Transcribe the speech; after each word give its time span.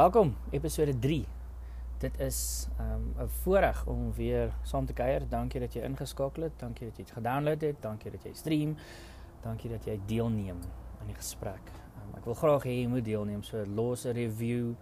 Welkom, 0.00 0.36
episode 0.50 0.98
3. 0.98 1.24
Dit 1.98 2.20
is 2.20 2.68
um 2.80 3.14
'n 3.18 3.28
voorreg 3.28 3.86
om 3.86 4.12
weer 4.12 4.52
saam 4.62 4.86
te 4.86 4.92
kuier. 4.92 5.28
Dankie 5.28 5.60
dat 5.60 5.72
jy 5.72 5.82
ingeskakel 5.82 6.42
het. 6.42 6.52
Dankie 6.56 6.86
dat 6.86 6.96
jy 6.96 7.04
dit 7.04 7.12
gedownload 7.12 7.60
het. 7.60 7.76
Dankie 7.82 8.10
dat 8.10 8.22
jy 8.22 8.32
stream. 8.32 8.76
Dankie 9.40 9.70
dat 9.70 9.84
jy 9.84 10.00
deelneem 10.06 10.56
aan 11.00 11.06
die 11.06 11.14
gesprek. 11.14 11.60
Um, 12.00 12.16
ek 12.16 12.24
wil 12.24 12.34
graag 12.34 12.64
hê 12.64 12.80
jy 12.80 12.86
moet 12.86 13.04
deelneem. 13.04 13.42
So 13.42 13.66
los 13.66 14.04
'n 14.04 14.12
review. 14.12 14.72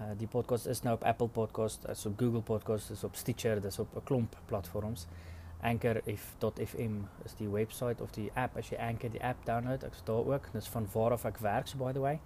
Uh 0.00 0.12
die 0.16 0.28
podcast 0.28 0.66
is 0.66 0.82
nou 0.82 0.94
op 0.94 1.04
Apple 1.04 1.28
Podcast, 1.28 1.88
is 1.88 2.06
op 2.06 2.18
Google 2.18 2.42
Podcast, 2.42 2.90
is 2.90 3.04
op 3.04 3.16
Stitcher, 3.16 3.60
dis 3.60 3.78
op 3.78 3.96
'n 3.96 4.04
klomp 4.04 4.36
platforms. 4.44 5.06
Anchor.fm 5.60 6.94
is 7.24 7.34
die 7.34 7.48
webwerf 7.48 8.00
of 8.00 8.10
die 8.10 8.30
app 8.34 8.56
as 8.56 8.68
jy 8.68 8.76
Anchor 8.76 9.10
die 9.10 9.24
app 9.24 9.44
download. 9.44 9.82
Ek 9.84 9.94
sê 9.94 10.04
daar 10.04 10.26
ook. 10.26 10.52
Dis 10.52 10.68
van 10.68 10.88
waar 10.92 11.12
af 11.12 11.24
ek 11.24 11.38
werk, 11.38 11.66
so 11.66 11.78
by 11.78 11.92
the 11.92 12.00
way. 12.00 12.20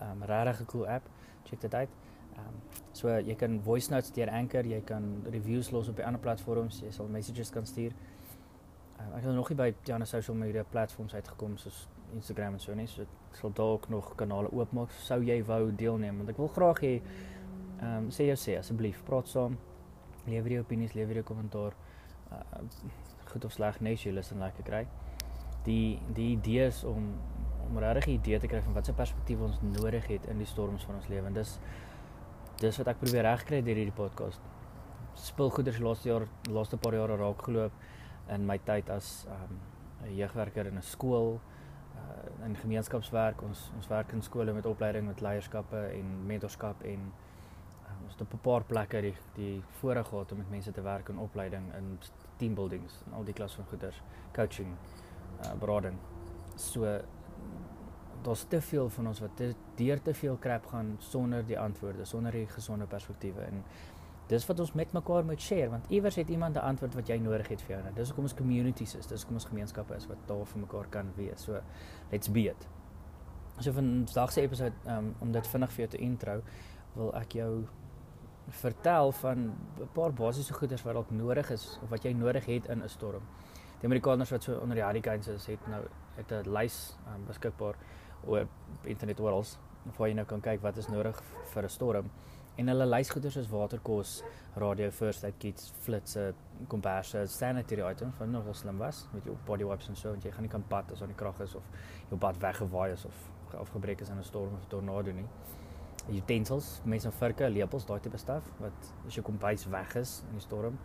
Um 0.00 0.22
regtig 0.22 0.60
'n 0.60 0.66
cool 0.66 0.86
app 0.86 1.08
check 1.48 1.60
dit 1.60 1.74
uit. 1.74 1.96
Ehm 2.36 2.48
um, 2.48 2.60
so 2.92 3.12
jy 3.12 3.34
kan 3.36 3.60
voice 3.64 3.90
notes 3.92 4.12
deur 4.12 4.30
Anchor, 4.32 4.66
jy 4.66 4.80
kan 4.84 5.04
reviews 5.30 5.70
los 5.70 5.88
op 5.88 5.96
die 5.96 6.04
ander 6.04 6.20
platforms, 6.20 6.80
jy 6.84 6.90
sal 6.92 7.08
messages 7.12 7.50
kan 7.52 7.66
stuur. 7.66 7.92
Um, 9.00 9.12
ek 9.16 9.22
het 9.22 9.34
nog 9.34 9.50
nie 9.52 9.58
by 9.58 9.70
die 9.84 9.94
ander 9.94 10.08
social 10.08 10.36
media 10.36 10.64
platforms 10.70 11.14
uitgekom 11.14 11.56
soos 11.60 11.86
Instagram 12.14 12.56
en 12.56 12.60
so 12.60 12.74
nie, 12.74 12.86
so 12.88 13.04
ek 13.04 13.40
sal 13.40 13.52
dalk 13.56 13.88
nog 13.92 14.12
kanale 14.16 14.52
oopmaak 14.52 14.92
sou 15.04 15.18
jy 15.24 15.40
wou 15.44 15.70
deelneem 15.72 16.22
want 16.22 16.32
ek 16.32 16.38
wil 16.40 16.52
graag 16.58 16.84
hê 16.84 16.92
ehm 16.96 18.06
um, 18.06 18.10
sê 18.10 18.28
jou 18.30 18.36
sê 18.40 18.58
asseblief, 18.58 19.02
praat 19.04 19.28
saam. 19.28 19.58
Lewer 20.26 20.56
jou 20.56 20.62
opinies, 20.64 20.94
lewer 20.98 21.20
jou 21.20 21.26
kommentaar. 21.28 21.76
Uh, 22.32 22.62
goed 23.30 23.44
of 23.44 23.52
sleg, 23.52 23.80
net 23.84 24.02
jy 24.02 24.14
luister 24.14 24.38
lekker 24.40 24.64
kry. 24.66 24.86
Die 25.66 25.98
die 26.16 26.32
idee 26.36 26.66
is 26.70 26.82
om 26.88 27.12
om 27.68 27.78
regtig 27.78 28.06
'n 28.06 28.10
idee 28.10 28.38
te 28.38 28.46
kry 28.46 28.62
van 28.62 28.72
watse 28.72 28.92
perspektief 28.92 29.40
ons 29.40 29.60
nodig 29.60 30.06
het 30.06 30.26
in 30.26 30.38
die 30.38 30.46
storms 30.46 30.84
van 30.84 30.94
ons 30.94 31.08
lewe. 31.08 31.32
Dis 31.32 31.58
dis 32.56 32.76
wat 32.76 32.88
ek 32.88 32.98
probeer 32.98 33.22
regkry 33.22 33.62
deur 33.62 33.76
hierdie 33.76 33.92
podcast. 33.92 34.40
Spulgoeders 35.14 35.78
laaste 35.78 36.08
jaar, 36.08 36.26
laaste 36.50 36.76
paar 36.76 36.94
jare 36.94 37.16
raak 37.16 37.42
geloop 37.42 37.72
in 38.32 38.46
my 38.46 38.58
tyd 38.58 38.90
as 38.90 39.26
um, 39.28 39.58
'n 40.02 40.08
um, 40.08 40.16
jeugwerker 40.16 40.66
in 40.66 40.76
'n 40.76 40.82
skool 40.82 41.40
uh, 41.94 42.46
in 42.46 42.56
gemeenskapswerk. 42.56 43.42
Ons 43.42 43.70
ons 43.76 43.88
werk 43.88 44.12
in 44.12 44.22
skole 44.22 44.52
met 44.52 44.66
opleiding 44.66 45.06
met 45.06 45.20
leierskappe 45.20 45.76
en 45.76 46.26
mentorskap 46.26 46.82
en 46.82 47.00
um, 47.88 48.04
ons 48.04 48.12
het 48.12 48.20
op 48.20 48.32
'n 48.32 48.42
paar 48.42 48.64
plekke 48.64 49.00
die 49.00 49.14
die 49.34 49.62
voorreg 49.80 50.06
gehad 50.06 50.32
om 50.32 50.38
met 50.38 50.50
mense 50.50 50.72
te 50.72 50.82
werk 50.82 51.08
in 51.08 51.18
opleiding 51.18 51.74
in 51.74 51.98
team 52.36 52.54
buildings 52.54 53.02
en 53.06 53.12
al 53.12 53.24
die 53.24 53.34
klas 53.34 53.54
van 53.54 53.64
goeders, 53.64 54.02
coaching, 54.32 54.76
uh, 55.44 55.52
berading. 55.60 55.98
So 56.56 57.00
daar's 58.26 58.44
te 58.48 58.60
veel 58.60 58.88
van 58.88 59.06
ons 59.06 59.20
wat 59.22 59.36
te, 59.36 59.52
deur 59.74 60.02
te 60.02 60.14
veel 60.14 60.36
krap 60.36 60.66
gaan 60.66 60.96
sonder 60.98 61.46
die 61.46 61.58
antwoorde, 61.58 62.04
sonder 62.04 62.32
die 62.32 62.46
gesonde 62.50 62.86
perspektiewe 62.86 63.46
en 63.46 63.62
dis 64.26 64.46
wat 64.48 64.60
ons 64.60 64.72
met 64.74 64.92
mekaar 64.92 65.24
moet 65.24 65.42
share 65.42 65.70
want 65.70 65.86
iewers 65.94 66.18
het 66.18 66.30
iemand 66.34 66.56
'n 66.56 66.66
antwoord 66.72 66.94
wat 66.94 67.08
jy 67.08 67.18
nodig 67.18 67.48
het 67.48 67.62
vir 67.62 67.76
jou. 67.76 67.94
Dis 67.94 68.08
hoekom 68.08 68.24
ons 68.24 68.34
communities 68.34 68.94
is, 68.94 69.06
dis 69.06 69.20
hoekom 69.20 69.36
ons 69.36 69.44
gemeenskappe 69.44 69.94
is 69.94 70.06
wat 70.06 70.18
daar 70.26 70.46
vir 70.46 70.60
mekaar 70.60 70.86
kan 70.90 71.12
wees. 71.16 71.42
So 71.42 71.60
let's 72.10 72.28
be 72.28 72.48
it. 72.48 72.68
So 73.60 73.72
van 73.72 74.04
vandag 74.06 74.32
se 74.32 74.40
episode 74.40 74.74
um, 74.86 75.14
om 75.18 75.32
dit 75.32 75.46
vinnig 75.46 75.70
vir 75.70 75.86
jou 75.86 75.88
te 75.88 75.98
intro, 75.98 76.42
wil 76.94 77.14
ek 77.14 77.32
jou 77.32 77.66
vertel 78.48 79.12
van 79.12 79.38
'n 79.38 79.88
paar 79.92 80.12
basiese 80.12 80.52
goeders 80.52 80.82
wat 80.82 80.94
dalk 80.94 81.10
nodig 81.10 81.50
is 81.50 81.78
of 81.82 81.88
wat 81.90 82.02
jy 82.02 82.12
nodig 82.12 82.46
het 82.46 82.66
in 82.66 82.82
'n 82.82 82.88
storm. 82.88 83.22
Die 83.80 83.86
Amerikaners 83.86 84.30
wat 84.30 84.42
so 84.42 84.58
onder 84.58 84.74
die 84.74 84.84
hurricanes 84.84 85.28
is, 85.28 85.46
het 85.46 85.66
nou 85.66 85.84
het 86.16 86.32
'n 86.32 86.50
lys 86.50 86.96
um, 87.14 87.24
beskikbaar 87.26 87.76
oor 88.26 88.46
internet 88.84 89.20
oral 89.20 89.44
waar 89.96 90.08
jy 90.08 90.14
nou 90.14 90.26
kan 90.26 90.40
kyk 90.40 90.62
wat 90.62 90.76
is 90.76 90.88
nodig 90.88 91.22
vir 91.52 91.62
'n 91.62 91.68
storm. 91.68 92.10
En 92.56 92.68
hulle 92.68 92.86
lysgoeders 92.86 93.34
soos 93.34 93.48
waterkos, 93.48 94.22
radio, 94.56 94.90
first 94.90 95.24
aid 95.24 95.34
kits, 95.38 95.72
flitsse, 95.84 96.34
komberse, 96.68 97.26
sanitary 97.26 97.82
items 97.90 98.14
van 98.16 98.30
nogal 98.30 98.54
slim 98.54 98.78
was 98.78 99.08
met 99.12 99.24
jou 99.24 99.36
body 99.44 99.64
wipes 99.64 99.88
en 99.88 99.96
so 99.96 100.12
en 100.12 100.20
jy 100.20 100.30
gaan 100.32 100.42
nie 100.42 100.50
kan 100.50 100.64
pad 100.68 100.92
as 100.92 101.02
aan 101.02 101.12
die 101.12 101.16
krag 101.16 101.40
is 101.40 101.54
of 101.54 101.62
jou 102.08 102.18
pad 102.18 102.38
weggewaai 102.40 102.92
is 102.92 103.04
of 103.04 103.14
afgebreek 103.60 104.00
is 104.00 104.08
in 104.08 104.18
'n 104.18 104.24
storm 104.24 104.54
of 104.54 104.66
tornado 104.68 105.12
nie. 105.12 105.26
Utensils, 106.08 106.80
mense 106.84 107.10
virke, 107.10 107.50
lepels, 107.50 107.86
daai 107.86 108.00
tipe 108.00 108.16
staf 108.16 108.42
wat 108.60 108.92
as 109.06 109.14
jou 109.14 109.24
kombuis 109.24 109.66
weg 109.66 109.96
is 109.96 110.22
in 110.28 110.38
die 110.38 110.40
storm, 110.40 110.78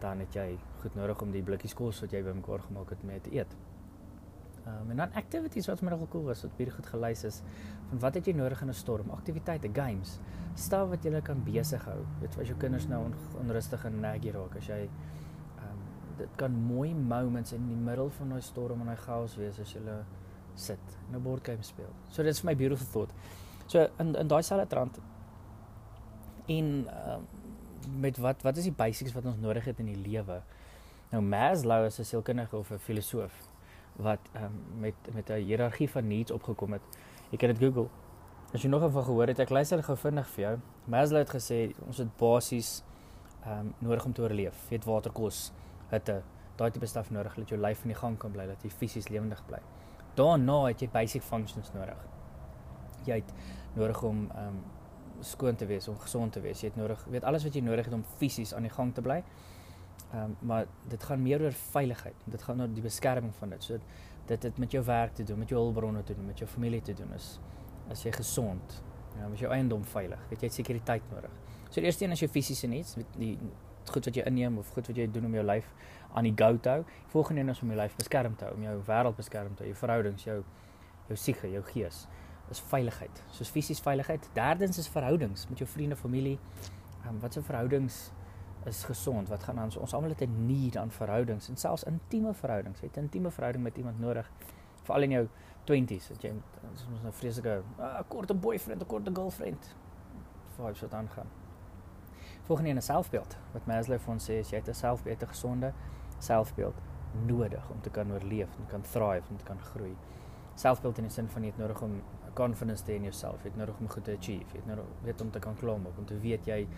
dan 0.00 0.18
het 0.18 0.34
jy 0.34 0.58
goed 0.80 0.94
nodig 0.94 1.22
om 1.22 1.30
die 1.30 1.42
blikkies 1.42 1.74
kos 1.74 2.00
wat 2.00 2.10
jy 2.10 2.22
bymekaar 2.22 2.60
gemaak 2.60 2.90
het 2.90 3.02
mee 3.02 3.20
te 3.20 3.34
eet. 3.34 3.56
Um, 4.66 4.90
en 4.90 4.96
dan 4.96 5.12
activities 5.12 5.66
wat 5.66 5.80
my 5.82 5.90
nogal 5.90 6.06
cool 6.08 6.28
was, 6.30 6.44
wat 6.46 6.52
baie 6.54 6.70
goed 6.70 6.86
gelys 6.86 7.24
is 7.26 7.40
van 7.88 7.98
wat 8.04 8.14
het 8.14 8.28
jy 8.30 8.34
nodig 8.38 8.60
in 8.62 8.68
'n 8.68 8.74
storm? 8.74 9.10
Aktiwiteite, 9.10 9.68
games, 9.74 10.18
staf 10.54 10.88
wat 10.88 11.04
jy 11.04 11.20
kan 11.20 11.42
besig 11.44 11.84
hou. 11.84 12.06
Weet 12.20 12.38
as 12.38 12.48
jou 12.48 12.58
kinders 12.58 12.86
nou 12.86 13.04
on, 13.04 13.14
onrustig 13.40 13.84
en 13.84 14.00
naggy 14.00 14.30
raak, 14.30 14.56
as 14.56 14.66
jy 14.66 14.88
um 15.58 15.78
dit 16.16 16.28
kan 16.36 16.52
mooi 16.52 16.94
moments 16.94 17.52
in 17.52 17.66
die 17.66 17.76
middel 17.76 18.10
van 18.10 18.28
daai 18.28 18.40
storm 18.40 18.80
en 18.80 18.86
daai 18.86 18.96
chaos 18.96 19.36
wees 19.36 19.58
as 19.58 19.72
jy 19.72 19.80
sit 20.54 20.98
en 21.08 21.16
'n 21.16 21.22
bordgame 21.22 21.62
speel. 21.62 21.92
So 22.10 22.22
dit 22.22 22.32
is 22.32 22.42
my 22.42 22.54
beautiful 22.54 22.86
thought. 22.86 23.12
So 23.66 23.88
in 23.98 24.14
in 24.14 24.28
daai 24.28 24.42
selfde 24.42 24.66
trant 24.66 25.00
in 26.46 26.88
um 27.06 27.26
met 28.00 28.16
wat 28.18 28.42
wat 28.42 28.56
is 28.56 28.64
die 28.64 28.72
basics 28.72 29.12
wat 29.12 29.24
ons 29.24 29.36
nodig 29.36 29.64
het 29.64 29.78
in 29.78 29.86
die 29.86 30.10
lewe? 30.10 30.42
Nou 31.10 31.22
Maslow 31.22 31.84
is 31.84 31.98
'n 31.98 32.04
sielkundige 32.04 32.56
of 32.56 32.70
'n 32.70 32.78
filosoof 32.78 33.51
wat 33.96 34.18
um, 34.36 34.80
met 34.80 34.94
met 35.14 35.30
'n 35.30 35.32
hiërargie 35.32 35.90
van 35.90 36.06
needs 36.06 36.30
opgekom 36.30 36.72
het. 36.72 36.82
Jy 37.30 37.38
kan 37.38 37.48
dit 37.48 37.58
Google. 37.58 37.88
As 38.52 38.62
jy 38.62 38.68
nog 38.68 38.92
van 38.92 39.04
gehoor 39.04 39.26
het, 39.26 39.38
ek 39.38 39.50
luister 39.50 39.82
gou 39.82 39.96
vinnig 39.96 40.26
vir 40.28 40.44
jou. 40.44 40.58
Maslow 40.84 41.18
het 41.18 41.30
gesê 41.30 41.72
ons 41.86 41.98
het 41.98 42.16
basies 42.16 42.84
ehm 43.44 43.58
um, 43.58 43.74
nodig 43.78 44.04
om 44.04 44.12
te 44.12 44.22
oorleef. 44.22 44.68
Jy 44.68 44.76
het 44.76 44.84
water, 44.84 45.12
kos, 45.12 45.52
hitte, 45.90 46.22
daai 46.56 46.70
tipe 46.70 46.86
staf 46.86 47.10
nodig 47.10 47.34
dat 47.34 47.48
jou 47.48 47.60
lyf 47.60 47.82
in 47.82 47.88
die 47.88 47.98
gang 47.98 48.18
kan 48.18 48.32
bly, 48.32 48.46
dat 48.46 48.62
jy 48.62 48.70
fisies 48.70 49.08
lewendig 49.08 49.42
bly. 49.46 49.58
Daarna 50.14 50.66
het 50.66 50.80
jy 50.80 50.88
basic 50.92 51.22
functions 51.22 51.72
nodig. 51.72 51.98
Jy 53.06 53.14
het 53.14 53.32
nodig 53.74 54.02
om 54.02 54.30
ehm 54.30 54.46
um, 54.46 54.62
skoon 55.22 55.54
te 55.54 55.66
wees, 55.66 55.88
om 55.88 55.98
gesond 55.98 56.32
te 56.32 56.40
wees. 56.40 56.60
Jy 56.60 56.68
het 56.72 56.76
nodig, 56.76 57.04
weet 57.04 57.24
alles 57.24 57.44
wat 57.44 57.54
jy 57.54 57.60
nodig 57.62 57.84
het 57.84 57.94
om 57.94 58.04
fisies 58.18 58.54
aan 58.54 58.62
die 58.66 58.72
gang 58.74 58.94
te 58.94 59.02
bly. 59.02 59.22
Ehm 60.12 60.22
um, 60.22 60.36
maar 60.40 60.66
dit 60.88 61.02
gaan 61.02 61.22
meer 61.22 61.42
oor 61.42 61.52
veiligheid. 61.52 62.24
Dit 62.24 62.42
gaan 62.42 62.60
oor 62.60 62.68
die 62.68 62.82
beskerming 62.82 63.34
van 63.34 63.48
dit. 63.48 63.64
So 63.64 63.78
dit 64.26 64.42
het 64.42 64.58
met 64.58 64.70
jou 64.70 64.84
werk 64.84 65.14
te 65.14 65.22
doen, 65.22 65.38
met 65.38 65.48
jou 65.48 65.60
hulpbronne 65.60 66.02
te 66.02 66.14
doen, 66.14 66.26
met 66.26 66.38
jou 66.38 66.50
familie 66.50 66.82
te 66.82 66.94
doen. 66.94 67.12
Is 67.14 67.38
as 67.90 68.02
jy 68.02 68.12
gesond, 68.12 68.82
ja, 69.18 69.28
is 69.32 69.40
jou 69.40 69.52
eiendom 69.52 69.84
veilig. 69.84 70.20
Weet 70.30 70.44
jy 70.44 70.50
het 70.50 70.54
sekuriteit 70.54 71.10
nodig. 71.10 71.32
So 71.68 71.80
die 71.80 71.88
eerste 71.88 72.04
een 72.04 72.14
is 72.14 72.20
jou 72.20 72.30
fisiese 72.30 72.66
needs, 72.66 72.96
die 73.16 73.38
goed 73.90 74.04
wat 74.04 74.16
jy 74.16 74.24
inneem 74.28 74.58
of 74.58 74.70
goed 74.76 74.86
wat 74.86 74.96
jy 74.96 75.08
doen 75.10 75.26
om 75.26 75.34
jou 75.34 75.44
lyf 75.44 75.68
aan 76.12 76.28
die 76.28 76.34
go 76.36 76.58
te 76.60 76.68
hou. 76.68 76.84
Volgende 77.14 77.40
een 77.40 77.54
is 77.54 77.62
om 77.62 77.72
jou 77.72 77.78
lyf 77.80 77.96
beskerm 77.96 78.36
te 78.36 78.44
hou, 78.44 78.54
om 78.54 78.62
jou 78.62 78.76
wêreld 78.86 79.16
beskerm 79.16 79.54
te 79.56 79.64
hou, 79.64 79.72
jou 79.72 79.78
verhoudings, 79.80 80.24
jou 80.28 80.42
jou 81.08 81.18
siege, 81.18 81.50
jou 81.50 81.62
gees. 81.72 82.06
Is 82.52 82.60
veiligheid. 82.68 83.22
Soos 83.32 83.50
fisies 83.50 83.80
veiligheid. 83.80 84.28
Derdens 84.36 84.78
is 84.78 84.88
verhoudings 84.92 85.46
met 85.48 85.62
jou 85.62 85.68
vriende, 85.68 85.96
familie. 85.96 86.38
Ehm 87.02 87.14
um, 87.14 87.20
wat 87.20 87.32
se 87.32 87.42
verhoudings 87.42 88.10
is 88.66 88.84
gesond. 88.84 89.28
Wat 89.28 89.42
gaan 89.42 89.62
ons 89.62 89.76
ons 89.76 89.94
almal 89.94 90.10
het 90.10 90.22
'n 90.22 90.46
need 90.46 90.76
aan 90.76 90.90
verhoudings 90.90 91.48
en 91.48 91.56
selfs 91.56 91.84
intieme 91.84 92.34
verhoudings. 92.34 92.80
Het 92.80 92.96
'n 92.96 93.00
intieme 93.00 93.30
verhouding 93.30 93.64
met 93.64 93.76
iemand 93.76 94.00
nodig. 94.00 94.30
Veral 94.82 95.02
in 95.02 95.10
jou 95.10 95.28
20s, 95.64 96.08
dat 96.08 96.22
jy 96.22 96.32
ons 96.70 96.86
ons 96.92 97.02
'n 97.04 97.12
vreeslike 97.12 97.62
'n 97.78 97.80
uh, 97.80 98.00
korte 98.08 98.34
boyfriend, 98.34 98.82
'n 98.82 98.86
korte 98.86 99.10
girlfriend 99.14 99.76
vibes 100.56 100.80
wat 100.80 100.94
aangaan. 100.94 101.26
Volgende 102.42 102.70
een 102.70 102.76
is 102.76 102.84
selfbeeld. 102.84 103.36
Wat 103.52 103.66
Maslow 103.66 103.98
vir 103.98 104.12
ons 104.12 104.30
sê 104.30 104.32
is 104.32 104.50
jy 104.50 104.56
het 104.56 104.68
'n 104.68 104.74
selfbeeld, 104.74 105.22
'n 105.22 105.26
gesonde 105.26 105.72
selfbeeld 106.18 106.74
nodig 107.26 107.70
om 107.70 107.80
te 107.80 107.90
kan 107.90 108.12
oorleef 108.12 108.48
en 108.58 108.66
kan 108.66 108.80
thrive 108.80 109.28
en 109.30 109.38
kan 109.44 109.60
groei. 109.60 109.96
Selfbeeld 110.54 110.98
in 110.98 111.04
die 111.04 111.12
sin 111.12 111.28
van 111.28 111.42
jy 111.42 111.48
het 111.48 111.58
nodig 111.58 111.82
om 111.82 112.02
confidence 112.34 112.84
te 112.84 112.92
hê 112.92 112.94
in 112.94 113.02
jouself, 113.02 113.42
jy 113.42 113.48
het 113.48 113.56
nodig 113.56 113.78
om 113.78 113.88
goed 113.88 114.04
te 114.04 114.16
achieve, 114.18 114.52
jy 114.52 114.56
het 114.58 114.66
nodig 114.66 114.84
weet 115.02 115.20
om 115.20 115.30
te 115.30 115.38
kan 115.38 115.54
klim 115.54 115.86
op, 115.86 115.98
om 115.98 116.04
te 116.04 116.18
weet 116.18 116.46
jy 116.46 116.68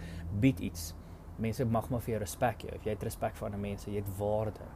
bied 0.40 0.58
iets 0.58 0.94
mense 1.38 1.64
mag 1.64 1.90
maar 1.90 2.00
vir 2.00 2.14
jou 2.14 2.20
respek 2.22 2.66
hê. 2.66 2.80
Jy 2.84 2.90
het 2.90 3.02
respek 3.02 3.36
vir 3.36 3.46
ander 3.46 3.60
mense, 3.60 3.90
jy 3.90 4.02
het 4.02 4.18
waarde. 4.18 4.66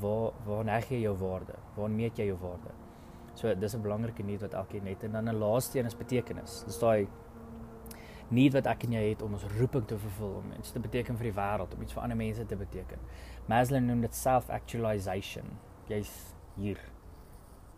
Waar 0.00 0.32
waar 0.46 0.64
neg 0.64 0.88
jy 0.90 1.02
jou 1.02 1.16
waarde? 1.20 1.58
Waar 1.76 1.90
meet 1.90 2.18
jy 2.18 2.26
jou 2.26 2.38
waarde? 2.40 2.72
So 3.34 3.54
dis 3.54 3.74
'n 3.74 3.82
belangrike 3.82 4.22
need 4.22 4.40
wat 4.40 4.54
elkeen 4.54 4.86
het 4.86 5.04
en 5.04 5.12
dan 5.12 5.28
'n 5.28 5.38
laaste 5.38 5.78
een 5.78 5.86
is 5.86 5.96
betekenis. 5.96 6.64
Dis 6.66 6.78
daai 6.78 7.08
need 8.28 8.52
wat 8.52 8.66
ek 8.66 8.84
en 8.84 8.92
jy 8.92 9.08
het 9.08 9.22
om 9.22 9.32
ons 9.32 9.44
roeping 9.58 9.86
te 9.86 9.98
vervul, 9.98 10.34
om 10.40 10.52
iets 10.58 10.72
te 10.72 10.80
beteken 10.80 11.16
vir 11.16 11.24
die 11.24 11.36
wêreld, 11.36 11.74
om 11.74 11.82
iets 11.82 11.92
vir 11.92 12.02
ander 12.02 12.16
mense 12.16 12.46
te 12.46 12.56
beteken. 12.56 12.98
Maslow 13.46 13.80
noem 13.80 14.00
dit 14.00 14.14
self-actualization. 14.14 15.44
Jy's 15.88 16.34
hier 16.56 16.78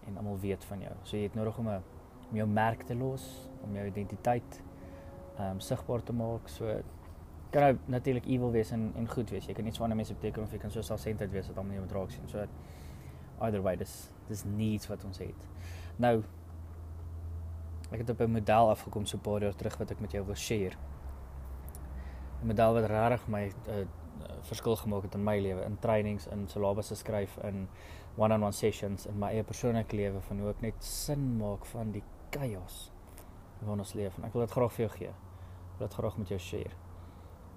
en 0.07 0.17
almal 0.17 0.39
weet 0.39 0.65
van 0.65 0.81
jou. 0.81 0.93
So 1.03 1.17
jy 1.17 1.23
het 1.23 1.35
nodig 1.35 1.59
om 1.59 1.69
'n 1.69 1.83
om 2.31 2.37
jou 2.37 2.47
merk 2.49 2.83
te 2.83 2.95
los, 2.95 3.49
om 3.63 3.75
jou 3.75 3.87
identiteit 3.87 4.63
ehm 5.39 5.51
um, 5.51 5.61
sigbaar 5.61 6.03
te 6.03 6.13
maak. 6.13 6.49
So 6.49 6.83
kan 7.55 7.63
nou 7.63 7.75
natuurlik 7.97 8.27
evil 8.27 8.51
wees 8.51 8.71
en 8.75 8.89
en 8.99 9.09
goed 9.09 9.31
wees. 9.31 9.47
Jy 9.47 9.55
kan 9.55 9.67
iets 9.67 9.79
van 9.79 9.91
'n 9.91 9.97
mens 9.97 10.13
beteken 10.13 10.43
of 10.43 10.53
jy 10.53 10.59
kan 10.59 10.71
so 10.71 10.83
selfsentred 10.83 11.31
wees 11.31 11.47
dat 11.47 11.57
almal 11.57 11.75
jou 11.75 11.87
draak 11.87 12.11
sien. 12.11 12.29
So 12.29 12.47
either 13.41 13.63
way 13.63 13.77
dis 13.77 14.11
dis 14.29 14.45
needs 14.45 14.87
wat 14.87 15.05
ons 15.05 15.19
het. 15.19 15.47
Nou 15.97 16.23
ek 17.91 17.99
het 17.99 18.11
op 18.11 18.21
'n 18.21 18.31
model 18.31 18.71
afgekom 18.71 19.07
so 19.07 19.17
'n 19.17 19.21
paar 19.21 19.41
jaar 19.41 19.55
terug 19.55 19.77
wat 19.79 19.91
ek 19.91 20.01
met 20.01 20.13
jou 20.13 20.25
wil 20.25 20.35
share. 20.35 20.77
'n 22.43 22.47
Model 22.47 22.75
wat 22.75 22.91
regtig 22.91 23.29
my 23.29 23.45
'n 23.45 23.53
uh, 23.69 23.79
uh, 23.79 23.87
verskil 24.41 24.77
gemaak 24.77 25.03
het 25.03 25.15
in 25.15 25.25
my 25.25 25.41
lewe, 25.41 25.65
in 25.65 25.79
trainings, 25.79 26.27
in 26.27 26.49
syllabusse 26.49 26.95
skryf, 26.95 27.39
in 27.43 27.69
one-on-one 28.17 28.53
sessions 28.53 29.07
in 29.07 29.19
my 29.19 29.33
eie 29.35 29.43
persoonlike 29.43 29.97
lewe 29.97 30.21
van 30.21 30.39
hoe 30.39 30.49
ek 30.49 30.61
net 30.61 30.85
sin 30.85 31.37
maak 31.37 31.67
van 31.67 31.93
die 31.93 32.03
chaos 32.31 32.91
waarin 33.61 33.79
ons 33.79 33.95
leef 33.95 34.19
en 34.19 34.25
ek 34.25 34.33
wil 34.33 34.47
dit 34.47 34.51
graag 34.51 34.73
vir 34.73 34.87
jou 34.87 34.97
gee. 34.97 35.13
Ek 35.75 35.79
wil 35.79 35.89
dit 35.89 35.95
graag 35.95 36.19
met 36.19 36.29
jou 36.29 36.39
share. 36.39 36.84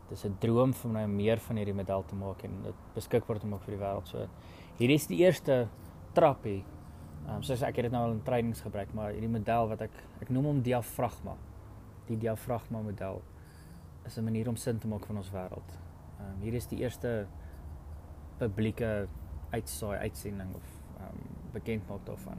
Dit 0.07 0.17
is 0.17 0.25
'n 0.25 0.37
droom 0.39 0.73
vir 0.73 0.91
my 0.91 1.03
om 1.03 1.15
meer 1.15 1.37
van 1.37 1.55
hierdie 1.55 1.75
model 1.75 2.03
te 2.05 2.15
maak 2.15 2.43
en 2.43 2.63
dit 2.63 2.75
beskikbaar 2.95 3.39
te 3.39 3.47
maak 3.47 3.61
vir 3.61 3.75
die 3.75 3.83
wêreld. 3.83 4.07
So 4.07 4.27
hierdie 4.77 4.95
is 4.95 5.07
die 5.07 5.17
eerste 5.17 5.67
trappie. 6.13 6.63
Ehm 7.25 7.35
um, 7.35 7.43
soos 7.43 7.61
ek 7.61 7.75
het 7.75 7.83
dit 7.83 7.91
nou 7.91 8.03
al 8.03 8.11
in 8.11 8.23
trainings 8.23 8.61
gebruik, 8.61 8.93
maar 8.93 9.11
hierdie 9.11 9.29
model 9.29 9.67
wat 9.67 9.81
ek 9.81 9.91
ek 10.21 10.29
noem 10.29 10.45
hom 10.45 10.61
diafragma. 10.61 11.35
Die 12.07 12.17
diafragma 12.17 12.81
model 12.81 13.21
is 14.05 14.17
'n 14.17 14.23
manier 14.23 14.47
om 14.47 14.55
sin 14.55 14.79
te 14.79 14.87
maak 14.87 15.05
van 15.05 15.17
ons 15.17 15.31
wêreld. 15.31 15.77
Ehm 16.19 16.33
um, 16.33 16.41
hier 16.41 16.53
is 16.53 16.67
die 16.67 16.79
eerste 16.79 17.27
publieke 18.37 19.07
uitsaai 19.51 19.97
uitsending 19.97 20.55
of 20.55 20.67
ehm 20.99 21.09
um, 21.09 21.51
bekend 21.53 21.87
maak 21.89 22.05
daarvan. 22.05 22.37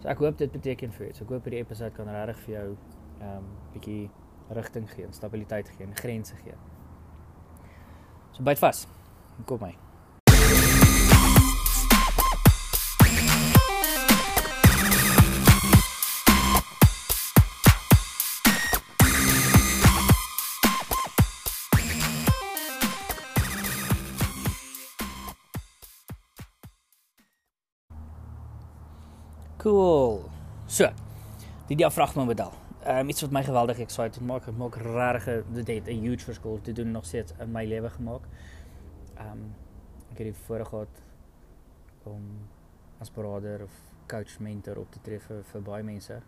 So 0.00 0.08
ek 0.08 0.18
hoop 0.18 0.38
dit 0.38 0.52
beteken 0.52 0.92
vir 0.92 1.06
jou. 1.06 1.14
So 1.14 1.24
ek 1.24 1.30
hoop 1.30 1.44
hierdie 1.44 1.60
episode 1.60 1.94
kan 1.94 2.08
regtig 2.08 2.36
vir 2.46 2.54
jou 2.54 2.76
ehm 3.20 3.36
um, 3.36 3.44
bietjie 3.72 4.10
rigting 4.50 4.90
gee, 4.90 5.06
stabiliteit 5.10 5.68
gee 5.68 5.86
en 5.86 5.94
grense 5.96 6.36
gee. 6.36 6.54
So 8.36 8.42
byt 8.42 8.58
vas. 8.58 8.86
Kom 9.46 9.60
my. 9.60 9.74
Cool. 29.58 30.22
So. 30.66 30.86
Die 31.68 31.76
diafragma 31.76 32.24
model. 32.24 32.67
Um, 32.88 33.08
iets 33.08 33.20
wat 33.20 33.30
my 33.30 33.42
geweldig 33.44 33.78
excited 33.84 34.22
maak. 34.24 34.46
Dit 34.48 34.56
maak 34.56 34.76
regtig 34.80 35.44
dit 35.52 35.66
het 35.66 35.88
'n 35.88 36.00
huge 36.00 36.24
verskil 36.24 36.60
te 36.62 36.72
doen 36.72 36.90
nog 36.90 37.04
steeds 37.04 37.32
in 37.38 37.52
my 37.52 37.64
lewe 37.64 37.90
gemaak. 37.90 38.22
Ehm 39.14 39.30
um, 39.30 39.54
ek 40.10 40.18
het 40.18 40.26
die 40.26 40.34
voorreg 40.34 40.68
gehad 40.68 41.02
om 42.02 42.22
as 42.98 43.10
broeder 43.10 43.62
of 43.62 43.70
coach 44.06 44.38
mentor 44.38 44.76
op 44.76 44.92
te 44.92 45.18
vir, 45.20 45.44
vir 45.44 45.62
baie 45.62 45.82
mense, 45.82 46.22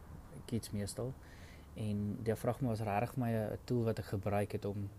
kids 0.45 0.71
meestal. 0.71 1.15
En 1.75 2.19
diafragma 2.23 2.69
was 2.69 2.81
regtig 2.81 3.17
my 3.17 3.31
'n 3.31 3.59
tool 3.65 3.85
wat 3.85 3.99
ek 3.99 4.05
gebruik 4.05 4.53
het 4.53 4.65
om 4.65 4.91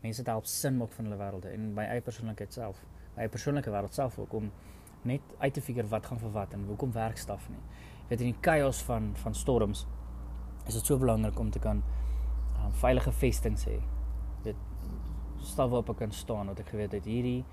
mense 0.00 0.22
te 0.22 0.30
help 0.30 0.46
sin 0.46 0.76
maak 0.76 0.92
van 0.92 1.04
hulle 1.04 1.16
wêrelde 1.16 1.48
en 1.48 1.74
my 1.74 1.84
eie 1.84 2.00
persoonlikheid 2.00 2.52
self. 2.52 2.84
My 3.14 3.22
eie 3.22 3.28
persoonlike 3.28 3.70
wêreld 3.70 3.94
self 3.94 4.18
ook 4.18 4.32
om 4.32 4.52
net 5.02 5.20
uit 5.38 5.54
te 5.54 5.60
figure 5.60 5.88
wat 5.88 6.06
gaan 6.06 6.18
vir 6.18 6.30
wat 6.30 6.52
en 6.52 6.64
hoekom 6.64 6.92
werk 6.92 7.16
staf 7.16 7.48
nie. 7.48 7.60
Jy 8.02 8.08
weet 8.08 8.20
in 8.20 8.32
die 8.32 8.40
chaos 8.40 8.82
van 8.82 9.16
van 9.16 9.34
storms 9.34 9.86
is 10.68 10.76
dit 10.76 10.86
so 10.86 10.98
belangrik 11.00 11.38
om 11.40 11.50
te 11.50 11.60
kan 11.62 11.82
um, 11.82 12.72
veilige 12.82 13.12
vestings 13.12 13.64
hê. 13.68 13.78
Dit 14.44 14.56
staf 15.44 15.70
waarop 15.70 15.94
ek 15.94 16.02
kan 16.04 16.12
staan 16.14 16.50
wat 16.52 16.60
ek 16.62 16.72
geweet 16.74 16.96
het 16.98 17.08
hierdie 17.08 17.44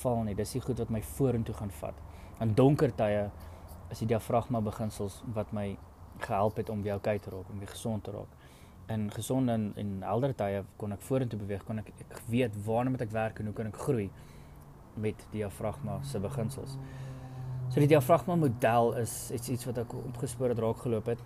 val 0.00 0.22
nie. 0.24 0.36
Dis 0.38 0.56
die 0.56 0.62
goed 0.64 0.80
wat 0.80 0.92
my 0.92 1.02
vorentoe 1.14 1.54
gaan 1.58 1.72
vat. 1.80 1.98
In 2.42 2.54
donker 2.56 2.94
tye 2.96 3.28
is 3.92 4.00
die 4.02 4.08
diafragma 4.14 4.62
beginsels 4.64 5.20
wat 5.36 5.52
my 5.54 5.74
gehelp 6.22 6.58
het 6.60 6.70
om 6.70 6.82
weer 6.82 6.96
oukei 6.96 7.18
te 7.20 7.30
raak, 7.30 7.50
om 7.50 7.60
weer 7.60 7.70
gesond 7.70 8.04
te 8.04 8.14
raak. 8.14 8.50
In 8.92 9.08
gesonde 9.12 9.52
en, 9.52 9.70
en 9.80 9.96
helder 10.04 10.34
tye 10.36 10.64
kon 10.80 10.92
ek 10.94 11.04
vorentoe 11.04 11.40
beweeg, 11.40 11.64
kon 11.68 11.80
ek 11.82 11.90
ek 12.06 12.20
weet 12.32 12.56
waarna 12.66 12.94
moet 12.94 13.04
ek 13.06 13.14
werk 13.14 13.40
en 13.40 13.50
hoe 13.50 13.56
kan 13.56 13.70
ek 13.70 13.80
groei 13.86 14.08
met 15.00 15.26
diafragma 15.32 16.00
se 16.06 16.20
beginsels. 16.22 16.78
So 17.72 17.82
die 17.82 17.90
diafragma 17.90 18.36
model 18.38 18.92
is 19.00 19.14
iets 19.34 19.50
iets 19.50 19.66
wat 19.68 19.80
ek 19.82 19.94
opgespoor 19.98 20.52
het 20.52 20.60
raak 20.62 20.84
geloop 20.84 21.10
het. 21.14 21.22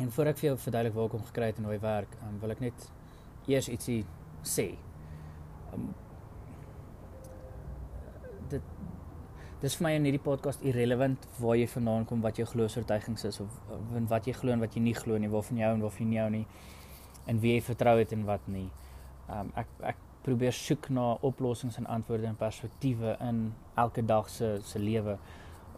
En 0.00 0.10
voor 0.10 0.30
ek 0.32 0.38
vir 0.40 0.50
jou 0.50 0.58
verduidelik 0.64 0.96
waar 0.96 1.10
kom 1.12 1.24
gekry 1.28 1.50
het 1.50 1.58
en 1.60 1.66
hoe 1.68 1.74
hy 1.74 1.80
werk, 1.82 2.14
um, 2.24 2.38
wil 2.40 2.54
ek 2.54 2.62
net 2.64 2.86
eers 3.50 3.68
ietsie 3.68 4.00
sê. 4.46 4.70
Um, 5.74 5.90
dit 8.50 8.76
dis 9.60 9.76
vir 9.76 9.84
my 9.84 9.90
in 9.98 10.06
hierdie 10.08 10.22
podcast 10.24 10.62
irrelevant 10.64 11.26
waar 11.36 11.58
jy 11.60 11.66
vandaan 11.68 12.06
kom, 12.08 12.22
wat 12.24 12.40
jou 12.40 12.46
geloofsvertuigings 12.48 13.26
is 13.28 13.42
of 13.44 13.58
wat 14.08 14.28
jy 14.28 14.32
glo 14.38 14.54
en 14.54 14.64
wat 14.64 14.76
jy 14.76 14.80
nie 14.86 14.96
glo 14.96 15.20
nie, 15.20 15.28
waarvan 15.28 15.60
jy 15.60 15.66
hou 15.68 15.74
en 15.76 15.84
waarvan 15.84 16.14
jy 16.14 16.22
hou 16.24 16.30
nie 16.32 16.46
en 17.28 17.42
wie 17.42 17.52
jy 17.58 17.64
vertrou 17.66 17.98
het 17.98 18.14
en 18.16 18.24
wat 18.28 18.46
nie. 18.48 18.70
Um 19.28 19.52
ek 19.60 19.74
ek 19.92 20.00
probeer 20.24 20.56
soek 20.56 20.88
na 20.92 21.12
oplossings 21.24 21.76
en 21.80 21.88
antwoorde 21.92 22.28
en 22.28 22.40
perspektiewe 22.40 23.18
in 23.24 23.50
elke 23.80 24.02
dag 24.04 24.28
se 24.32 24.58
se 24.64 24.80
lewe 24.80 25.18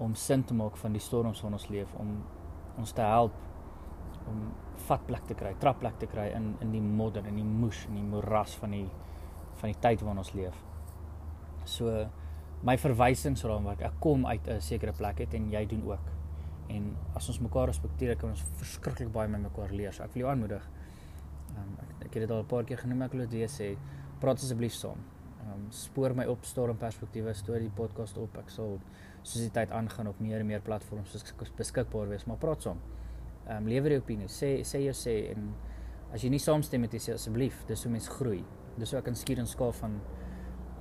om 0.03 0.15
sin 0.15 0.47
te 0.47 0.55
maak 0.55 0.79
van 0.79 0.95
die 0.95 1.03
storms 1.03 1.43
waarin 1.43 1.59
ons 1.59 1.69
leef 1.71 1.95
om 1.99 2.15
ons 2.79 2.95
te 2.95 3.03
help 3.03 3.35
om 4.31 4.53
vatplek 4.89 5.27
te 5.27 5.35
kry, 5.39 5.55
trapplek 5.59 5.99
te 5.99 6.07
kry 6.07 6.29
in 6.37 6.57
in 6.61 6.73
die 6.75 6.83
modder 6.83 7.27
en 7.27 7.39
die 7.39 7.47
moes 7.47 7.87
en 7.89 7.95
die 7.95 8.09
moeras 8.15 8.55
van 8.61 8.71
die 8.71 8.89
van 9.61 9.71
die 9.73 9.81
tyd 9.81 10.03
waarin 10.03 10.19
ons 10.19 10.33
leef. 10.35 10.59
So 11.65 12.09
my 12.67 12.77
verwysingsraamwerk, 12.79 13.83
ek 13.83 14.01
kom 14.01 14.27
uit 14.27 14.49
'n 14.49 14.61
sekere 14.61 14.93
plek 14.93 15.21
uit 15.21 15.35
en 15.35 15.51
jy 15.51 15.67
doen 15.67 15.83
ook. 15.91 16.11
En 16.69 16.97
as 17.15 17.29
ons 17.29 17.41
mekaar 17.41 17.67
respekteer, 17.67 18.17
kan 18.17 18.31
ons 18.31 18.45
verskriklik 18.57 19.13
baie 19.13 19.29
met 19.29 19.43
mekaar 19.43 19.71
leer. 19.71 19.93
So 19.93 20.03
ek 20.03 20.15
wil 20.15 20.23
jou 20.23 20.31
aanmoedig. 20.31 20.69
Um, 21.57 21.77
ek, 21.81 22.07
ek 22.07 22.15
het 22.15 22.23
dit 22.23 22.31
al 22.31 22.43
'n 22.43 22.47
paar 22.47 22.65
keer 22.65 22.79
genoem, 22.79 23.03
ek 23.03 23.13
wil 23.13 23.21
dit 23.21 23.31
weer 23.31 23.49
sê 23.49 23.77
praat 24.21 24.37
asseblief 24.37 24.73
saam. 24.73 24.99
Um, 25.43 25.67
spoor 25.71 26.15
my 26.15 26.25
op 26.25 26.45
storm 26.45 26.77
perspektiewe 26.77 27.35
storie 27.35 27.71
podcast 27.71 28.19
op. 28.19 28.37
Ek 28.39 28.49
sal 28.49 28.79
soos 29.23 29.43
die 29.43 29.51
tyd 29.51 29.71
aangaan 29.71 30.09
op 30.09 30.21
meer 30.21 30.41
en 30.41 30.47
meer 30.47 30.61
platforms 30.61 31.25
beskikbaar 31.57 32.09
wees, 32.09 32.25
maar 32.27 32.37
praat 32.37 32.63
saam. 32.63 32.79
Ehm 33.47 33.57
um, 33.57 33.69
lewer 33.69 33.97
jou 33.97 34.01
opinie. 34.03 34.29
Sê 34.31 34.55
sê 34.69 34.85
jou 34.87 34.95
sê 34.97 35.17
en 35.33 35.51
as 36.15 36.23
jy 36.23 36.31
nie 36.31 36.43
saamstem 36.43 36.85
met 36.85 36.93
dit 36.93 37.09
asseblief, 37.15 37.65
dis 37.67 37.85
hoe 37.85 37.93
mens 37.93 38.09
groei. 38.09 38.43
Dis 38.79 38.93
hoe 38.93 39.01
ek 39.01 39.09
kan 39.11 39.19
skuur 39.19 39.43
en 39.43 39.49
skaaf 39.51 39.83
van 39.83 39.99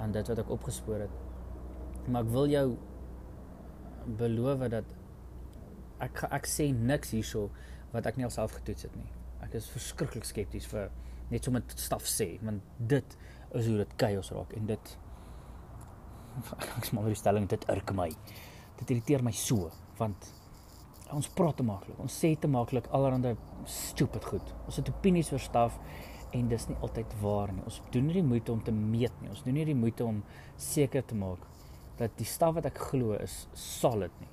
aan 0.02 0.14
dit 0.16 0.28
wat 0.28 0.42
ek 0.44 0.50
opgespoor 0.50 1.06
het. 1.06 1.20
Maar 2.08 2.26
ek 2.26 2.34
wil 2.34 2.50
jou 2.52 2.68
beloof 4.18 4.66
dat 4.74 4.98
ek 6.02 6.26
ek 6.32 6.50
sê 6.50 6.72
niks 6.74 7.14
hierso 7.16 7.50
wat 7.92 8.08
ek 8.10 8.18
nie 8.18 8.26
alself 8.26 8.56
getoets 8.60 8.88
het 8.88 8.96
nie. 8.98 9.10
Ek 9.42 9.56
is 9.58 9.70
verskriklik 9.74 10.26
skepties 10.26 10.70
vir 10.70 10.90
net 11.32 11.48
sommer 11.48 11.64
staf 11.80 12.06
sê 12.10 12.34
want 12.44 12.64
dit 12.78 13.18
is 13.58 13.68
hoe 13.68 13.78
dit 13.82 13.96
chaos 14.04 14.32
raak 14.36 14.54
en 14.58 14.68
dit 14.70 14.94
ek 16.78 16.88
sê 16.88 16.96
maar 16.96 17.10
die 17.10 17.20
stelling 17.20 17.48
dit 17.52 17.68
irk 17.72 17.94
my 17.96 18.10
dit 18.82 18.94
irriteer 18.96 19.24
my 19.24 19.34
so 19.36 19.70
want 20.00 20.30
ons 21.16 21.28
praat 21.36 21.58
te 21.60 21.64
maklik 21.64 22.00
ons 22.00 22.20
sê 22.24 22.34
te 22.40 22.48
maklik 22.48 22.88
allerhande 22.96 23.36
stupid 23.66 24.26
goed. 24.26 24.54
Ons 24.66 24.80
het 24.82 24.90
opinies 24.90 25.32
oor 25.34 25.44
staf 25.44 25.78
en 26.34 26.48
dis 26.48 26.68
nie 26.70 26.78
altyd 26.82 27.14
waar 27.22 27.52
nie. 27.52 27.64
Ons 27.68 27.82
doen 27.92 28.06
nie 28.08 28.16
die 28.20 28.26
moeite 28.26 28.54
om 28.54 28.62
te 28.64 28.72
meet 28.72 29.14
nie. 29.22 29.30
Ons 29.30 29.44
doen 29.44 29.58
nie 29.58 29.68
die 29.68 29.78
moeite 29.78 30.06
om 30.08 30.22
seker 30.58 31.04
te 31.06 31.18
maak 31.18 31.44
dat 32.00 32.16
die 32.18 32.26
staf 32.26 32.56
wat 32.58 32.66
ek 32.66 32.80
glo 32.90 33.18
is 33.20 33.46
solid 33.58 34.14
nie. 34.22 34.32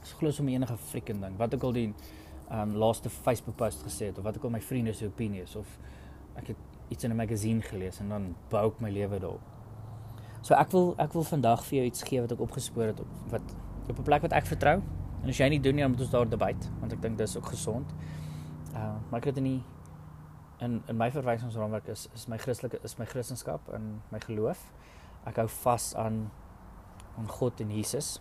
Ons 0.00 0.12
glo 0.18 0.34
sommer 0.34 0.56
enige 0.56 0.76
freaking 0.90 1.22
ding. 1.22 1.38
Wat 1.40 1.54
ook 1.54 1.70
al 1.70 1.78
die 1.78 1.88
um 2.52 2.74
laaste 2.76 3.08
Facebook 3.10 3.56
post 3.56 3.82
gesê 3.86 4.10
het 4.10 4.18
of 4.20 4.26
wat 4.26 4.36
ek 4.36 4.44
al 4.44 4.52
my 4.52 4.60
vriende 4.60 4.92
se 4.92 5.08
opinie 5.08 5.42
is 5.46 5.54
of 5.56 5.78
ek 6.36 6.52
het 6.52 6.90
iets 6.92 7.04
in 7.04 7.10
'n 7.10 7.16
magazine 7.16 7.62
gelees 7.62 8.00
en 8.00 8.08
dan 8.08 8.34
bou 8.50 8.66
ek 8.68 8.80
my 8.80 8.90
lewe 8.90 9.18
daarop. 9.18 9.40
So 10.42 10.54
ek 10.54 10.72
wil 10.72 10.94
ek 10.98 11.12
wil 11.12 11.24
vandag 11.24 11.64
vir 11.64 11.76
jou 11.78 11.86
iets 11.86 12.02
gee 12.02 12.20
wat 12.20 12.32
ek 12.32 12.40
opgespoor 12.40 12.86
het 12.86 13.00
op 13.00 13.08
wat 13.30 13.42
op 13.88 13.98
'n 13.98 14.02
plek 14.02 14.22
wat 14.22 14.32
ek 14.32 14.46
vertrou. 14.46 14.82
En 15.24 15.32
as 15.32 15.38
jy 15.40 15.48
nie 15.54 15.60
doen 15.64 15.78
nie, 15.78 15.82
dan 15.84 15.94
moet 15.94 16.02
ons 16.04 16.12
daar 16.12 16.28
debat 16.28 16.66
want 16.82 16.92
ek 16.92 17.00
dink 17.00 17.16
dis 17.18 17.36
ook 17.38 17.46
gesond. 17.54 17.94
Uh 18.74 18.92
maar 19.08 19.22
ek 19.22 19.30
het 19.32 19.40
in 19.40 19.48
die 19.48 19.62
in 20.64 20.82
in 20.92 20.98
my 21.00 21.08
verwysingsraamwerk 21.14 21.88
is 21.88 22.08
is 22.14 22.26
my 22.28 22.36
Christelike 22.38 22.82
is 22.84 22.98
my 23.00 23.06
Christendom 23.08 23.72
en 23.72 23.88
my 24.12 24.20
geloof. 24.20 24.60
Ek 25.24 25.40
hou 25.40 25.48
vas 25.64 25.94
aan 25.96 26.26
aan 27.16 27.28
God 27.28 27.60
en 27.64 27.72
Jesus. 27.72 28.18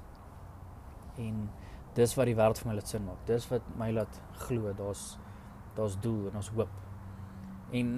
En 1.20 1.50
dis 1.98 2.16
wat 2.16 2.30
die 2.30 2.38
wêreld 2.40 2.62
vir 2.62 2.72
my 2.72 2.78
laat 2.80 2.90
sin 2.90 3.06
maak. 3.06 3.20
Dis 3.28 3.50
wat 3.52 3.68
my 3.78 3.92
laat 3.92 4.22
glo 4.48 4.72
daar's 4.78 5.18
daar's 5.76 6.00
doel 6.00 6.30
en 6.30 6.40
ons 6.40 6.52
hoop. 6.56 6.72
En 7.74 7.94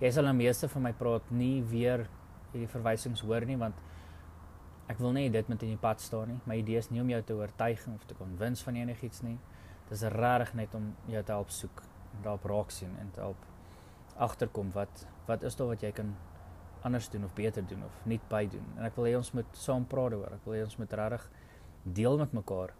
jy 0.00 0.10
sal 0.10 0.26
nou 0.26 0.34
meeste 0.34 0.68
van 0.68 0.88
my 0.88 0.92
praat 0.98 1.30
nie 1.30 1.62
weer 1.70 2.08
hierdie 2.52 2.70
verwysings 2.70 3.22
hoor 3.22 3.46
nie 3.46 3.58
want 3.60 3.78
ek 4.92 5.00
wil 5.00 5.14
nie 5.16 5.30
dit 5.32 5.48
met 5.48 5.62
in 5.64 5.74
die 5.74 5.80
pad 5.80 6.00
staan 6.00 6.28
nie. 6.28 6.40
My 6.48 6.58
idee 6.60 6.78
is 6.78 6.90
nie 6.92 7.00
om 7.00 7.08
jou 7.08 7.22
te 7.22 7.36
oortuig 7.38 7.86
of 7.94 8.04
te 8.08 8.16
konwins 8.18 8.62
van 8.66 8.76
enigiets 8.76 9.22
nie. 9.24 9.38
Dis 9.88 10.04
regtig 10.14 10.54
net 10.54 10.74
om 10.74 10.92
jou 11.08 11.22
te 11.22 11.32
help 11.32 11.50
soek 11.50 11.82
daarop 12.22 12.44
raak 12.50 12.70
sien 12.70 12.92
en 13.00 13.10
te 13.12 13.20
help 13.20 13.48
agterkom 14.14 14.70
wat 14.74 15.06
wat 15.26 15.42
is 15.42 15.56
daar 15.56 15.72
wat 15.72 15.82
jy 15.82 15.90
kan 15.92 16.12
anders 16.84 17.08
doen 17.10 17.24
of 17.24 17.32
beter 17.34 17.64
doen 17.66 17.84
of 17.84 18.00
nie 18.04 18.20
by 18.28 18.44
doen. 18.48 18.64
En 18.76 18.84
ek 18.84 18.96
wil 18.96 19.08
hê 19.08 19.16
ons 19.16 19.32
moet 19.32 19.56
saam 19.56 19.86
praat 19.88 20.12
daaroor. 20.12 20.36
Ek 20.36 20.48
wil 20.48 20.58
hê 20.58 20.64
ons 20.66 20.76
moet 20.80 20.96
regtig 21.00 21.28
deel 21.84 22.18
met 22.20 22.36
mekaar 22.36 22.74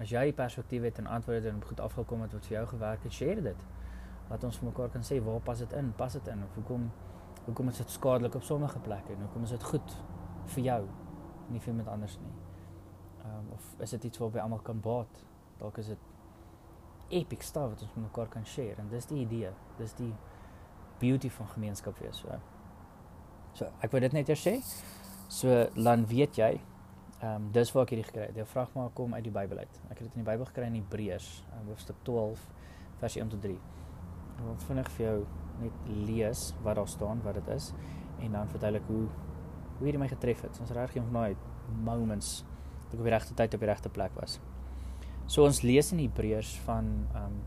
as 0.00 0.08
jy 0.08 0.22
die 0.30 0.36
perspektief 0.36 0.86
het 0.88 0.98
en 1.02 1.10
antwoorde 1.12 1.50
en 1.52 1.60
goed 1.68 1.80
afgekom 1.84 2.24
het 2.24 2.32
wat 2.32 2.46
vir 2.48 2.56
jou 2.56 2.64
gewerk 2.72 3.02
het, 3.04 3.12
share 3.12 3.44
dit. 3.44 3.64
Laat 4.30 4.44
ons 4.48 4.56
vir 4.60 4.70
mekaar 4.70 4.88
kan 4.94 5.04
sê 5.04 5.18
waar 5.24 5.42
pas 5.44 5.60
dit 5.60 5.76
in? 5.76 5.92
Pas 5.98 6.16
dit 6.16 6.32
in 6.32 6.44
of 6.46 6.56
hoekom 6.56 6.88
hoekom 7.44 7.68
is 7.72 7.80
dit 7.80 7.90
skadelik 7.90 8.34
op 8.36 8.44
sommige 8.44 8.80
plekke 8.84 9.12
en 9.12 9.22
hoekom 9.26 9.44
is 9.44 9.52
dit 9.56 9.68
goed 9.72 9.94
vir 10.54 10.64
jou 10.64 10.82
nie 11.50 11.60
vir 11.60 11.72
iemand 11.72 11.88
anders 11.88 12.18
nie. 12.20 12.32
Ehm 13.24 13.36
um, 13.38 13.52
of 13.56 13.74
is 13.84 13.90
dit 13.90 14.04
iets 14.04 14.18
wat 14.18 14.32
by 14.32 14.38
almal 14.44 14.62
kan 14.64 14.80
baat? 14.80 15.24
Dalk 15.58 15.78
is 15.78 15.92
dit 15.92 16.08
epic 17.08 17.42
stuff 17.42 17.74
wat 17.74 17.82
ons 17.82 17.94
met 17.94 18.04
mekaar 18.06 18.28
kan 18.28 18.46
share 18.46 18.78
en 18.78 18.88
dis 18.88 19.06
die 19.10 19.20
idee. 19.24 19.50
Dis 19.78 19.94
die 19.98 20.12
beauty 21.00 21.30
van 21.30 21.48
gemeenskap 21.54 21.98
wees 21.98 22.22
so. 22.22 22.40
So, 23.54 23.66
ek 23.82 23.90
wil 23.92 24.04
dit 24.06 24.14
net 24.14 24.28
eers 24.30 24.46
sê. 24.46 24.58
So 25.30 25.66
dan 25.74 26.06
weet 26.10 26.38
jy, 26.38 26.52
ehm 27.20 27.34
um, 27.34 27.50
dis 27.52 27.72
waar 27.74 27.86
ek 27.86 27.94
hierdie 27.94 28.08
gekry 28.08 28.28
het. 28.28 28.34
Die 28.34 28.46
vraag 28.54 28.72
maar 28.74 28.90
kom 28.94 29.14
uit 29.14 29.24
die 29.24 29.34
Bybel 29.34 29.58
uit. 29.58 29.82
Ek 29.90 29.98
het 29.98 30.06
dit 30.08 30.16
in 30.16 30.24
die 30.24 30.30
Bybel 30.30 30.48
gekry 30.48 30.70
in 30.70 30.78
Hebreërs, 30.80 31.28
um, 31.58 31.68
hoofstuk 31.72 32.00
12 32.08 32.46
vers 33.02 33.16
1 33.16 33.28
tot 33.34 33.42
3. 33.42 33.58
Ek 34.36 34.44
wil 34.46 34.60
vinnig 34.68 34.92
vir 34.96 35.06
jou 35.06 35.18
net 35.60 35.88
lees 36.08 36.44
wat 36.64 36.78
daar 36.80 36.88
staan, 36.88 37.20
wat 37.24 37.36
dit 37.40 37.50
is 37.54 37.72
en 38.20 38.32
dan 38.36 38.48
verduidelik 38.48 38.86
hoe 38.88 39.04
hoe 39.80 39.88
hierdie 39.88 40.02
my 40.02 40.10
getref 40.12 40.42
het. 40.44 40.58
Ons 40.60 40.70
reg 40.76 40.92
een 40.94 41.06
van 41.08 41.12
daai 41.12 41.36
moments 41.84 42.42
dat 42.90 42.92
ek 42.92 42.98
op 43.00 43.06
die 43.06 43.14
regte 43.14 43.34
tyd 43.34 43.54
op 43.56 43.62
die 43.64 43.68
regte 43.70 43.92
plek 43.92 44.12
was. 44.20 44.36
So 45.30 45.46
ons 45.48 45.62
lees 45.64 45.88
in 45.94 46.02
Hebreërs 46.02 46.58
van 46.66 46.90
ehm 47.14 47.24
um, 47.24 47.40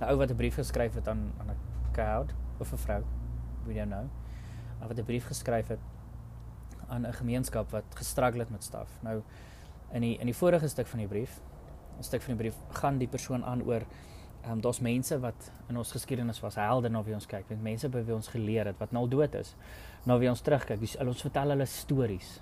'n 0.00 0.08
ou 0.12 0.16
wat 0.16 0.30
'n 0.30 0.36
brief 0.36 0.54
geskryf 0.54 0.94
het 0.94 1.08
aan 1.08 1.32
aan 1.40 1.50
'n 1.50 1.58
crowd 1.92 2.34
of 2.58 2.72
'n 2.72 2.76
vrou, 2.76 3.02
we 3.64 3.74
don't 3.74 3.90
know. 3.90 4.06
Wat 4.88 4.98
'n 4.98 5.04
brief 5.04 5.26
geskryf 5.26 5.68
het 5.68 5.80
aan 6.88 7.06
'n 7.06 7.12
gemeenskap 7.12 7.70
wat 7.70 7.84
gestruggle 7.94 8.40
het 8.40 8.50
met 8.50 8.64
staf. 8.64 8.98
Nou 9.02 9.22
in 9.92 10.00
die 10.00 10.18
in 10.18 10.26
die 10.26 10.36
vorige 10.36 10.68
stuk 10.68 10.86
van 10.86 10.98
die 10.98 11.08
brief, 11.08 11.40
'n 11.98 12.02
stuk 12.02 12.22
van 12.22 12.36
die 12.36 12.42
brief 12.42 12.56
gaan 12.68 12.98
die 12.98 13.08
persoon 13.08 13.44
aan 13.44 13.62
oor 13.62 13.82
ehm 14.42 14.52
um, 14.52 14.60
daar's 14.60 14.80
mense 14.80 15.18
wat 15.20 15.50
in 15.68 15.76
ons 15.76 15.90
geskiedenis 15.92 16.40
was 16.40 16.54
helde 16.54 16.88
na 16.88 17.02
wie 17.04 17.14
ons 17.14 17.26
kyk, 17.26 17.48
met 17.48 17.62
mense 17.62 17.88
by 17.88 18.04
wie 18.04 18.14
ons 18.14 18.28
geleer 18.28 18.70
het 18.70 18.78
wat 18.80 18.92
nou 18.92 19.08
dood 19.08 19.34
is, 19.34 19.54
na 20.04 20.16
wie 20.18 20.30
ons 20.30 20.40
terugkyk. 20.40 20.80
Dis 20.80 20.96
ons 20.96 21.26
vertel 21.26 21.56
hulle 21.56 21.66
stories. 21.66 22.40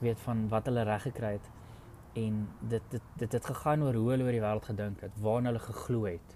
weet 0.00 0.18
van 0.20 0.48
wat 0.48 0.66
hulle 0.66 0.82
reg 0.84 1.02
gekry 1.02 1.32
het 1.32 1.50
en 2.14 2.48
dit 2.60 2.82
dit 2.90 3.02
dit 3.16 3.32
het 3.32 3.46
gegaan 3.46 3.82
oor 3.82 3.94
hoe 3.94 4.10
hulle 4.10 4.24
oor 4.24 4.36
die 4.36 4.42
wêreld 4.42 4.66
gedink 4.70 5.00
het, 5.00 5.14
waarna 5.20 5.52
hulle 5.52 5.62
geglo 5.62 6.04
het. 6.04 6.34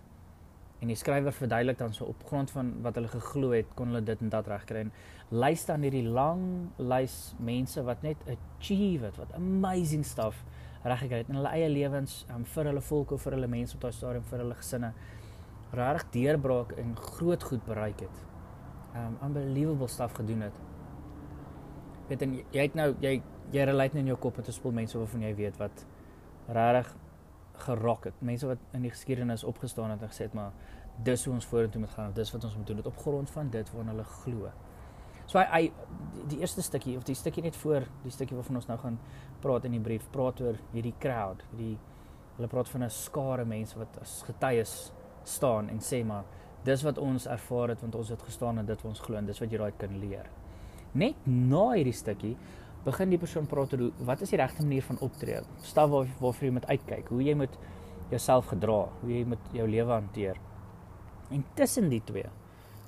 En 0.78 0.90
die 0.92 0.96
skrywer 0.96 1.34
verduidelik 1.34 1.78
dan 1.78 1.94
so 1.94 2.04
op 2.04 2.22
grond 2.26 2.50
van 2.50 2.72
wat 2.82 2.94
hulle 2.94 3.10
geglo 3.10 3.50
het, 3.50 3.66
kon 3.74 3.90
hulle 3.90 4.02
dit 4.06 4.20
en 4.20 4.28
dat 4.28 4.46
regkry. 4.46 4.84
En 4.86 4.92
lys 5.28 5.64
dan 5.66 5.82
hierdie 5.82 6.06
lang 6.06 6.42
lys 6.78 7.34
mense 7.38 7.82
wat 7.82 8.02
net 8.06 8.22
achieve 8.30 9.10
het, 9.10 9.18
wat 9.18 9.34
amazing 9.38 10.06
stuff 10.06 10.44
reggekry 10.88 11.22
het 11.22 11.30
in 11.32 11.38
hulle 11.38 11.52
eie 11.54 11.68
lewens, 11.68 12.24
um, 12.34 12.44
vir 12.44 12.70
hulle 12.70 12.82
volk 12.84 13.12
of 13.16 13.22
vir 13.22 13.36
hulle 13.36 13.48
mense 13.50 13.76
op 13.76 13.84
daai 13.84 13.92
stadium 13.92 14.24
vir 14.30 14.42
hulle 14.44 14.54
gesinne. 14.58 14.92
Regtig 15.72 16.10
deurbraak 16.14 16.72
en 16.80 16.94
groot 16.96 17.42
goed 17.50 17.64
bereik 17.66 18.00
het. 18.06 18.22
Um 18.96 19.18
unbelievable 19.24 19.88
stuff 19.88 20.16
gedoen 20.16 20.46
het. 20.46 20.60
Weet 22.08 22.22
en 22.24 22.38
jy 22.38 22.62
het 22.62 22.74
nou 22.74 22.94
jy 23.04 23.18
jy 23.52 23.64
relate 23.64 23.96
nou 23.96 24.04
in 24.04 24.10
jou 24.12 24.18
kop 24.20 24.36
met 24.36 24.48
'n 24.48 24.52
spul 24.52 24.72
mense 24.72 24.98
waarvan 24.98 25.22
jy 25.22 25.34
weet 25.34 25.56
wat 25.56 25.86
regtig 26.48 26.96
gerok 27.64 28.04
het. 28.04 28.14
Mense 28.20 28.46
wat 28.46 28.58
in 28.72 28.82
die 28.82 28.90
geskiedenis 28.90 29.44
opgestaan 29.44 29.90
het 29.90 30.02
en 30.02 30.08
gesê 30.08 30.28
het 30.28 30.34
maar 30.34 30.52
dis 31.02 31.24
hoe 31.24 31.34
ons 31.34 31.46
vorentoe 31.46 31.80
moet 31.80 31.90
gaan 31.90 32.08
of 32.08 32.14
dis 32.14 32.32
wat 32.32 32.44
ons 32.44 32.56
moet 32.56 32.66
doen 32.66 32.76
dit 32.76 32.86
op 32.86 32.96
grond 32.96 33.30
van 33.30 33.50
dit 33.50 33.70
waarna 33.72 33.90
hulle 33.90 34.04
glo. 34.04 34.50
So 35.28 35.38
hy, 35.38 35.44
hy 35.52 36.28
die, 36.30 36.40
eerste 36.40 36.64
stukkie 36.64 36.96
of 36.96 37.04
die 37.08 37.16
stukkie 37.16 37.44
net 37.44 37.56
voor 37.60 37.84
die 38.04 38.12
stukkie 38.12 38.36
waarvan 38.36 38.60
ons 38.60 38.68
nou 38.68 38.78
gaan 38.80 38.98
praat 39.42 39.68
in 39.68 39.76
die 39.76 39.82
brief 39.84 40.06
praat 40.12 40.40
oor 40.40 40.56
hierdie 40.72 40.94
crowd, 41.00 41.44
hierdie 41.52 41.76
hulle 42.38 42.48
praat 42.48 42.68
van 42.72 42.84
'n 42.84 42.90
skare 42.90 43.44
mense 43.44 43.78
wat 43.78 43.98
as 44.00 44.22
getuies 44.26 44.92
staan 45.24 45.68
en 45.68 45.80
sê 45.80 46.04
maar 46.04 46.24
dis 46.64 46.82
wat 46.82 46.98
ons 46.98 47.26
ervaar 47.26 47.68
het 47.68 47.80
want 47.80 47.94
ons 47.94 48.08
het 48.08 48.22
gestaan 48.22 48.58
en 48.58 48.66
dit 48.66 48.82
wat 48.82 48.90
ons 48.90 49.00
glo 49.00 49.16
en 49.16 49.26
dis 49.26 49.40
wat 49.40 49.52
jy 49.52 49.58
daai 49.58 49.72
kan 49.78 50.00
leer. 50.00 50.26
Net 50.94 51.16
na 51.26 51.72
hierdie 51.74 51.92
stukkie 51.92 52.36
begin 52.84 53.10
die 53.10 53.18
persoon 53.18 53.46
praat 53.46 53.72
oor 53.72 53.90
wat 53.98 54.22
is 54.22 54.30
die 54.30 54.40
regte 54.40 54.62
manier 54.62 54.82
van 54.82 54.98
optree? 55.00 55.42
Stap 55.62 55.90
waar 55.90 56.06
waarvoor 56.20 56.48
jy 56.48 56.52
moet 56.52 56.66
uitkyk, 56.66 57.08
hoe 57.08 57.22
jy 57.22 57.34
moet 57.34 57.58
jouself 58.10 58.46
gedra, 58.46 58.88
hoe 59.00 59.10
jy 59.10 59.24
met 59.24 59.38
jou 59.52 59.68
lewe 59.68 59.92
hanteer. 59.92 60.36
En 61.30 61.44
tussen 61.54 61.88
die 61.88 62.00
twee. 62.04 62.28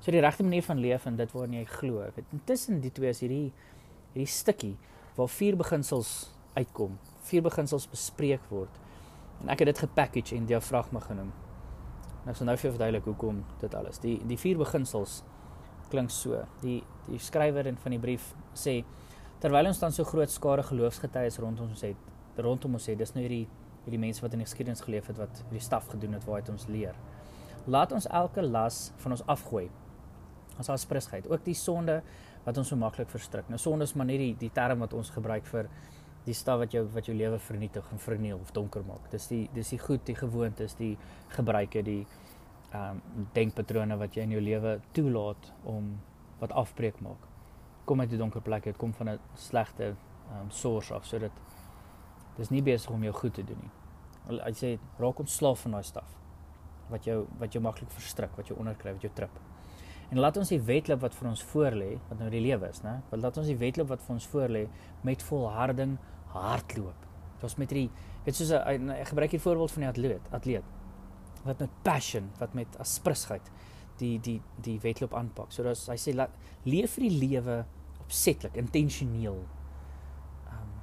So 0.01 0.13
die 0.15 0.23
regte 0.25 0.47
manier 0.47 0.65
van 0.65 0.81
leef 0.81 1.05
en 1.07 1.17
dit 1.17 1.33
waarin 1.33 1.59
jy 1.59 1.65
glo. 1.69 2.07
Weet, 2.17 2.33
tussen 2.49 2.81
die 2.81 2.93
twee 2.93 3.13
is 3.13 3.21
hierdie 3.21 3.51
hierdie 4.15 4.31
stukkie 4.33 4.77
waar 5.17 5.29
vier 5.31 5.59
beginsels 5.61 6.31
uitkom. 6.57 6.97
Vier 7.29 7.45
beginsels 7.45 7.87
bespreek 7.91 8.47
word. 8.51 8.81
En 9.43 9.53
ek 9.53 9.63
het 9.63 9.71
dit 9.73 9.83
gepackage 9.85 10.37
en 10.37 10.49
diafragma 10.49 11.03
genoem. 11.05 11.31
Nou 12.25 12.35
sal 12.37 12.49
nou 12.49 12.57
vir 12.57 12.69
jou 12.69 12.73
verduidelik 12.75 13.07
hoekom 13.09 13.45
dit 13.61 13.77
alles. 13.77 14.01
Die 14.03 14.17
die 14.29 14.39
vier 14.41 14.59
beginsels 14.61 15.21
klink 15.93 16.13
so. 16.15 16.41
Die 16.65 16.81
die 17.11 17.21
skrywer 17.21 17.69
in 17.69 17.79
van 17.81 17.97
die 17.97 18.01
brief 18.01 18.33
sê 18.57 18.81
terwyl 19.41 19.71
ons 19.71 19.81
dan 19.81 19.93
so 19.93 20.05
groot 20.05 20.31
skare 20.31 20.63
geloofsgetuies 20.69 21.41
rondom 21.41 21.73
ons 21.73 21.83
het, 21.83 22.09
rondom 22.37 22.77
ons 22.77 22.87
het, 22.91 22.99
dis 23.01 23.15
nou 23.17 23.25
hierdie 23.25 23.47
hierdie 23.87 24.01
mense 24.01 24.21
wat 24.21 24.35
in 24.37 24.43
die 24.43 24.49
geskiedenis 24.49 24.83
geleef 24.85 25.09
het 25.09 25.19
wat 25.21 25.41
hierdie 25.47 25.65
staf 25.65 25.89
gedoen 25.93 26.19
het 26.19 26.27
waaruit 26.29 26.51
ons 26.53 26.67
leer. 26.69 26.97
Laat 27.67 27.93
ons 27.97 28.09
elke 28.09 28.45
las 28.45 28.91
van 29.01 29.17
ons 29.17 29.25
afgooi. 29.29 29.69
As 30.59 30.81
sprisheid, 30.81 31.29
ook 31.31 31.45
die 31.45 31.55
sonde 31.55 32.03
wat 32.45 32.59
ons 32.59 32.69
so 32.69 32.77
maklik 32.77 33.09
verstrik. 33.09 33.49
Nou 33.49 33.59
sonde 33.59 33.85
is 33.85 33.95
maar 33.95 34.07
net 34.07 34.19
die 34.19 34.35
die 34.39 34.51
term 34.51 34.79
wat 34.79 34.93
ons 34.93 35.11
gebruik 35.11 35.47
vir 35.47 35.69
die 36.25 36.35
staf 36.35 36.59
wat 36.59 36.73
jou 36.73 36.85
wat 36.95 37.07
jou 37.07 37.17
lewe 37.17 37.39
vernietig 37.39 37.87
en 37.93 37.99
verniel 37.99 38.39
of 38.39 38.53
donker 38.53 38.85
maak. 38.85 39.11
Dis 39.11 39.27
die 39.29 39.49
dis 39.55 39.71
die 39.71 39.79
goed, 39.79 40.05
die 40.07 40.15
gewoontes, 40.15 40.75
die 40.75 40.97
gebruike, 41.29 41.83
die 41.83 42.07
ehm 42.71 43.01
um, 43.01 43.27
denkpatrone 43.35 43.97
wat 43.99 44.15
jy 44.15 44.23
in 44.23 44.37
jou 44.37 44.41
lewe 44.41 44.81
toelaat 44.93 45.53
om 45.65 45.99
wat 46.41 46.53
afbreek 46.53 47.01
maak 47.01 47.31
kom 47.91 48.01
uit 48.01 48.13
'n 48.13 48.19
donker 48.19 48.41
plek, 48.41 48.65
dit 48.65 48.77
kom 48.77 48.93
van 48.95 49.09
'n 49.09 49.19
slegte 49.35 49.85
ehm 49.85 50.41
um, 50.41 50.51
source 50.51 50.95
af 50.95 51.05
sodat 51.05 51.33
dis 52.37 52.51
nie 52.51 52.63
besig 52.63 52.91
om 52.91 53.03
jou 53.03 53.13
goed 53.13 53.35
te 53.35 53.45
doen 53.45 53.59
nie. 53.61 53.71
Hy 54.41 54.53
sê 54.53 54.79
raak 54.99 55.19
ontslaaf 55.19 55.61
van 55.61 55.71
daai 55.71 55.83
staf 55.83 56.17
wat 56.89 57.05
jou 57.05 57.27
wat 57.39 57.53
jou 57.53 57.63
maklik 57.63 57.91
verstrik, 57.91 58.37
wat 58.37 58.47
jou 58.47 58.59
onderkry, 58.59 58.93
wat 58.93 59.03
jou 59.03 59.13
trip. 59.15 59.31
En 60.11 60.19
laat 60.19 60.37
ons 60.37 60.49
die 60.51 60.61
wedloop 60.67 61.05
wat 61.05 61.15
vir 61.15 61.29
ons 61.31 61.43
voorlê, 61.53 61.91
wat 62.09 62.19
nou 62.19 62.31
die 62.33 62.43
lewe 62.43 62.69
is, 62.69 62.81
né? 62.83 62.97
Want 63.13 63.23
laat 63.23 63.37
ons 63.39 63.47
die 63.47 63.59
wedloop 63.59 63.93
wat 63.93 64.03
vir 64.03 64.17
ons 64.17 64.27
voorlê 64.33 64.65
met 65.07 65.23
volharding 65.23 65.99
hardloop. 66.35 67.07
Dit 67.37 67.47
was 67.47 67.57
met 67.57 67.71
hierdie 67.71 67.91
weet 68.25 68.37
soos 68.37 68.51
'n 68.51 68.91
gebruik 69.07 69.31
hier 69.31 69.41
voorbeeld 69.41 69.71
van 69.71 69.83
die 69.83 69.89
atleet, 69.89 70.25
atleet 70.31 70.65
wat 71.45 71.59
met 71.59 71.71
passion, 71.83 72.31
wat 72.39 72.55
met 72.55 72.79
asprisheid 72.79 73.51
die 74.01 74.19
die 74.21 74.41
die 74.61 74.79
wedloop 74.81 75.15
aanpak. 75.15 75.53
So 75.53 75.63
dat 75.63 75.81
hy 75.89 75.97
sê 75.97 76.15
laat 76.15 76.35
leef 76.65 76.97
vir 76.97 77.09
die 77.09 77.19
lewe 77.29 77.65
opsetlik, 78.01 78.57
intentioneel. 78.57 79.41
Ehm 80.49 80.61
um, 80.63 80.77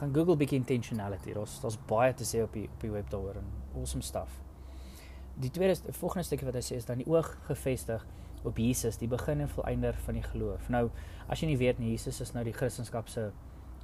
gaan 0.00 0.14
Google 0.14 0.36
bietjie 0.36 0.58
intentionality. 0.58 1.32
Daar's 1.32 1.60
daar's 1.60 1.78
baie 1.86 2.14
te 2.14 2.24
sê 2.24 2.42
op 2.42 2.52
die 2.52 2.68
op 2.68 2.80
die 2.80 2.90
web 2.90 3.10
daaroor 3.10 3.36
en 3.36 3.50
awesome 3.74 4.02
stuff. 4.02 4.40
Die 5.34 5.50
tweede 5.50 5.80
die 5.82 5.92
volgende 5.92 6.24
stukkie 6.24 6.46
wat 6.46 6.54
hy 6.54 6.64
sê 6.66 6.76
is 6.76 6.84
dan 6.84 6.98
die 6.98 7.06
oog 7.06 7.36
gefestig 7.46 8.06
op 8.44 8.58
Jesus, 8.58 8.98
die 8.98 9.08
begin 9.08 9.40
en 9.40 9.48
volëinder 9.48 9.96
van 10.04 10.18
die 10.18 10.22
geloof. 10.22 10.68
Nou, 10.72 10.88
as 11.28 11.42
jy 11.42 11.52
nie 11.52 11.58
weet 11.60 11.78
nie, 11.78 11.92
Jesus 11.94 12.20
is 12.20 12.32
nou 12.34 12.44
die 12.44 12.54
Christendom 12.56 13.06
se 13.06 13.30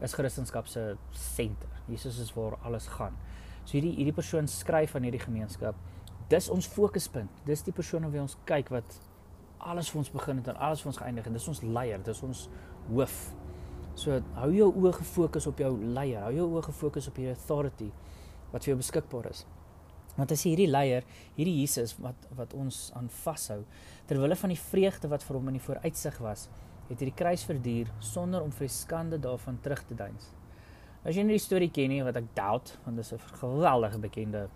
is 0.03 0.15
Christendom 0.15 0.67
se 0.67 0.97
senter. 1.11 1.69
Jesus 1.89 2.19
is 2.19 2.33
waar 2.35 2.59
alles 2.63 2.87
gaan. 2.87 3.17
So 3.65 3.77
hierdie 3.77 3.95
hierdie 3.97 4.15
persoon 4.15 4.49
skryf 4.49 4.95
aan 4.97 5.07
hierdie 5.09 5.23
gemeenskap. 5.23 5.77
Dis 6.29 6.49
ons 6.53 6.67
fokuspunt. 6.67 7.43
Dis 7.45 7.65
die 7.67 7.73
persoon 7.73 8.07
op 8.07 8.13
wie 8.13 8.23
ons 8.23 8.37
kyk 8.49 8.71
wat 8.73 8.99
alles 9.59 9.91
vir 9.91 10.03
ons 10.03 10.11
begin 10.13 10.41
het 10.41 10.49
en 10.53 10.61
alles 10.63 10.85
vir 10.85 10.93
ons 10.93 11.01
geëindig 11.03 11.27
het. 11.27 11.37
Dis 11.37 11.51
ons 11.51 11.63
leier, 11.63 12.01
dis 12.05 12.23
ons 12.23 12.47
hoof. 12.89 13.19
So 13.99 14.21
hou 14.39 14.51
jou 14.55 14.69
oë 14.71 14.95
gefokus 15.01 15.49
op 15.51 15.61
jou 15.61 15.73
leier. 15.83 16.23
Hou 16.29 16.35
jou 16.37 16.51
oë 16.55 16.67
gefokus 16.71 17.11
op 17.11 17.19
hierdie 17.19 17.35
authority 17.35 17.91
wat 18.53 18.63
vir 18.63 18.75
jou 18.75 18.81
beskikbaar 18.81 19.33
is. 19.33 19.45
Want 20.19 20.33
as 20.35 20.43
hierdie 20.43 20.69
leier, 20.69 21.07
hierdie 21.37 21.61
Jesus 21.61 21.95
wat 22.03 22.27
wat 22.39 22.55
ons 22.59 22.89
aan 22.99 23.09
vashou, 23.23 23.61
terwyl 24.07 24.27
hulle 24.27 24.41
van 24.41 24.53
die 24.53 24.61
vreugde 24.61 25.11
wat 25.13 25.23
vir 25.23 25.39
hom 25.39 25.53
in 25.53 25.59
die 25.61 25.67
vooruitsig 25.67 26.19
was, 26.25 26.49
het 26.89 26.99
hierdie 26.99 27.17
kruis 27.17 27.45
verduur 27.47 27.93
sonder 28.03 28.43
om 28.43 28.51
vir 28.53 28.71
skande 28.73 29.21
daarvan 29.23 29.61
terug 29.63 29.85
te 29.87 29.95
deins. 29.95 30.33
As 31.07 31.15
jy 31.15 31.23
nie 31.23 31.39
die 31.39 31.45
storie 31.45 31.71
ken 31.71 31.93
nie 31.93 32.03
wat 32.03 32.19
ek 32.19 32.33
doubt, 32.35 32.75
want 32.85 32.99
dit 32.99 33.05
is 33.07 33.13
'n 33.13 33.39
geweldige 33.39 33.99
bekende 33.99 34.49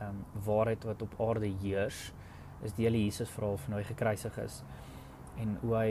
ehm 0.00 0.08
um, 0.08 0.24
waarheid 0.44 0.84
wat 0.84 1.02
op 1.02 1.20
aarde 1.20 1.50
heers 1.62 2.12
is 2.62 2.72
die 2.72 2.84
hele 2.86 3.04
Jesus 3.04 3.30
verhaal 3.30 3.56
van 3.56 3.72
hoe 3.72 3.82
hy 3.82 3.86
gekruisig 3.86 4.38
is 4.38 4.62
en 5.38 5.58
hoe 5.60 5.74
hy 5.76 5.90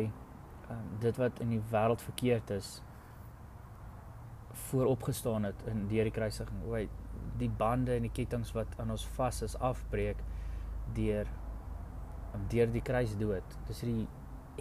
um, 0.69 0.89
dit 0.99 1.17
wat 1.17 1.39
in 1.39 1.49
die 1.49 1.61
wêreld 1.71 2.01
verkeerd 2.01 2.49
is 2.49 2.81
vooropgestaan 4.69 5.43
het 5.43 5.63
in 5.71 5.87
deur 5.87 6.09
die 6.09 6.15
kruisiging 6.15 6.61
hoe 6.65 6.75
hy 6.75 6.83
die 7.39 7.49
bande 7.49 7.95
en 7.97 8.07
die 8.07 8.13
kettinge 8.13 8.53
wat 8.55 8.75
aan 8.81 8.93
ons 8.93 9.05
vas 9.17 9.41
is 9.45 9.55
afbreek 9.61 10.21
deur 10.95 11.29
deur 12.49 12.71
die 12.73 12.81
kruisdood. 12.81 13.57
Dis 13.67 13.83
hierdie 13.83 14.07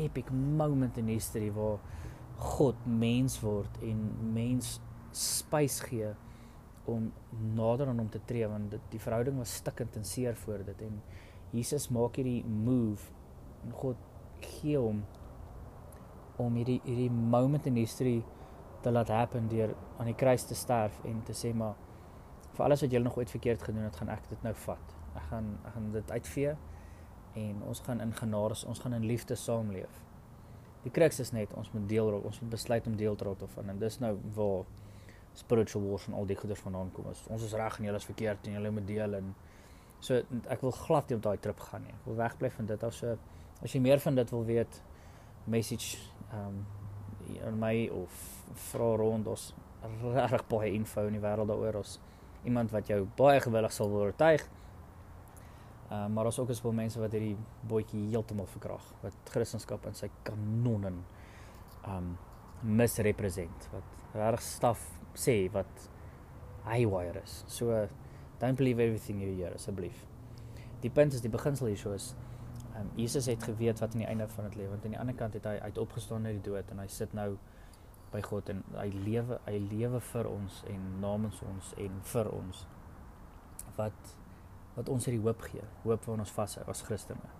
epic 0.03 0.31
moment 0.33 0.99
in 1.01 1.09
history 1.13 1.51
waar 1.53 1.81
God 2.43 2.87
mens 2.87 3.39
word 3.43 3.81
en 3.85 4.03
mens 4.35 4.79
spys 5.17 5.81
gee 5.87 6.11
om 6.91 7.11
nader 7.55 7.89
aan 7.89 8.01
hom 8.03 8.11
te 8.11 8.21
tree 8.27 8.49
want 8.49 8.73
dit, 8.73 8.85
die 8.91 9.01
verhouding 9.01 9.39
was 9.39 9.55
stikkend 9.61 9.97
en 9.97 10.07
seer 10.09 10.37
voor 10.45 10.65
dit. 10.67 10.85
En 10.89 11.01
Jesus 11.53 11.89
maak 11.93 12.19
hierdie 12.21 12.43
move 12.45 13.13
en 13.63 13.75
God 13.83 14.09
gee 14.43 14.81
hom 14.81 15.05
om 16.43 16.57
hierdie 16.59 16.81
hierdie 16.85 17.13
moment 17.13 17.69
in 17.71 17.79
history 17.79 18.21
te 18.83 18.91
laat 18.91 19.13
happen 19.15 19.47
deur 19.53 19.77
aan 19.99 20.11
die 20.11 20.19
kruis 20.19 20.45
te 20.49 20.57
sterf 20.59 20.97
en 21.07 21.21
te 21.27 21.37
sê 21.37 21.53
maar 21.55 21.77
vir 22.57 22.65
alles 22.67 22.85
wat 22.85 22.93
jy 22.93 23.01
nog 23.01 23.17
ooit 23.17 23.31
verkeerd 23.31 23.63
gedoen 23.63 23.87
het, 23.87 23.97
gaan 23.97 24.13
ek 24.13 24.29
dit 24.29 24.45
nou 24.47 24.53
vat. 24.67 24.95
Ek 25.17 25.27
gaan 25.31 25.51
ek 25.67 25.77
gaan 25.77 25.91
dit 25.95 26.11
uitvee 26.11 26.55
en 27.43 27.63
ons 27.69 27.81
gaan 27.87 28.01
in 28.05 28.13
genade, 28.17 28.59
ons 28.69 28.83
gaan 28.85 28.97
in 28.97 29.07
liefde 29.09 29.37
saamleef. 29.37 30.03
Die 30.83 30.93
crux 30.93 31.21
is 31.23 31.33
net 31.33 31.55
ons 31.57 31.71
moet 31.73 31.89
deel 31.89 32.11
ons 32.19 32.41
moet 32.43 32.51
besluit 32.51 32.87
om 32.87 32.97
deel 32.99 33.17
te 33.17 33.25
raak 33.25 33.41
daarvan 33.41 33.73
en 33.73 33.79
dis 33.81 33.99
nou 34.03 34.13
waar 34.37 34.65
spiritual 35.39 35.85
wars 35.87 36.07
en 36.11 36.19
al 36.19 36.29
die 36.29 36.37
goeders 36.37 36.61
vandaan 36.61 36.91
kom. 36.93 37.09
Ons, 37.09 37.25
ons 37.33 37.45
is 37.47 37.55
reg 37.57 37.79
en 37.79 37.89
julle 37.89 38.01
is 38.03 38.09
verkeerd 38.09 38.47
en 38.47 38.59
julle 38.59 38.73
moet 38.75 38.87
deel 38.87 39.17
en 39.21 39.35
so 40.03 40.19
ek 40.51 40.65
wil 40.67 40.75
glad 40.77 41.09
nie 41.09 41.17
op 41.17 41.25
daai 41.25 41.39
trip 41.41 41.61
gaan 41.71 41.87
nie. 41.87 41.95
Ek 41.95 42.09
wil 42.11 42.19
wegbly 42.21 42.51
van 42.53 42.69
dit 42.69 42.85
af 42.85 42.97
so 42.99 43.17
as 43.63 43.73
jy 43.73 43.81
meer 43.81 44.03
van 44.03 44.19
dit 44.19 44.35
wil 44.35 44.45
weet 44.49 44.81
message 45.47 45.99
um 46.35 46.65
in 47.33 47.59
my 47.59 47.89
of 47.95 48.23
vra 48.71 48.95
rond 48.99 49.29
ons 49.31 49.53
reg 50.33 50.45
baie 50.51 50.73
info 50.75 51.07
in 51.07 51.17
die 51.17 51.23
wêreld 51.23 51.51
daaroor 51.51 51.81
ons 51.83 51.99
iemand 52.45 52.73
wat 52.75 52.91
jou 52.91 53.05
baie 53.17 53.41
gewillig 53.41 53.73
sal 53.73 53.93
oortuig. 53.93 54.45
Uh, 55.93 56.07
maar 56.09 56.31
ons 56.31 56.39
ook 56.39 56.51
is 56.55 56.63
wel 56.65 56.73
mense 56.73 57.01
wat 57.01 57.13
hierdie 57.13 57.37
bootjie 57.69 58.07
heeltemal 58.09 58.49
verkrag 58.49 58.85
wat 59.03 59.17
Christendom 59.29 59.91
in 59.91 59.99
sy 59.99 60.09
kanonnen 60.25 61.03
um 61.89 62.15
misrepresent 62.63 63.67
wat 63.73 64.15
reg 64.15 64.41
staf 64.47 64.81
sê 65.19 65.51
wat 65.53 65.89
haywire 66.65 67.21
is. 67.21 67.43
So 67.51 67.89
don't 68.41 68.57
believe 68.57 68.81
everything 68.81 69.21
you 69.21 69.35
hear 69.35 69.55
asseblief. 69.55 70.07
Die 70.83 70.91
punt 70.91 71.13
is 71.13 71.23
die 71.23 71.31
beginsel 71.31 71.69
hierso 71.71 71.93
is 71.93 72.13
um, 72.79 72.89
Jesus 72.97 73.27
het 73.27 73.43
geweet 73.43 73.83
wat 73.83 73.93
aan 73.93 74.05
die 74.05 74.09
einde 74.09 74.29
van 74.29 74.49
dit 74.49 74.63
lê 74.63 74.69
want 74.71 74.85
aan 74.85 74.97
die 74.97 75.01
ander 75.01 75.19
kant 75.19 75.37
het 75.39 75.47
hy 75.47 75.59
uit 75.61 75.79
opgestaan 75.79 76.27
uit 76.27 76.39
die 76.39 76.47
dood 76.51 76.71
en 76.73 76.81
hy 76.83 76.89
sit 76.91 77.13
nou 77.17 77.35
by 78.13 78.21
God 78.25 78.51
en 78.53 78.63
hy 78.77 78.89
lewe 79.07 79.39
hy 79.47 79.59
lewe 79.71 80.01
vir 80.13 80.29
ons 80.31 80.63
en 80.71 80.89
namens 81.03 81.43
ons 81.49 81.73
en 81.81 82.01
vir 82.13 82.33
ons 82.33 82.65
wat 83.77 84.17
wat 84.77 84.89
ons 84.93 85.07
hierdie 85.09 85.23
hoop 85.23 85.45
gee 85.49 85.65
hoop 85.85 86.09
waarna 86.09 86.27
ons 86.27 86.35
vashou 86.37 86.65
as 86.71 86.83
Christene. 86.87 87.33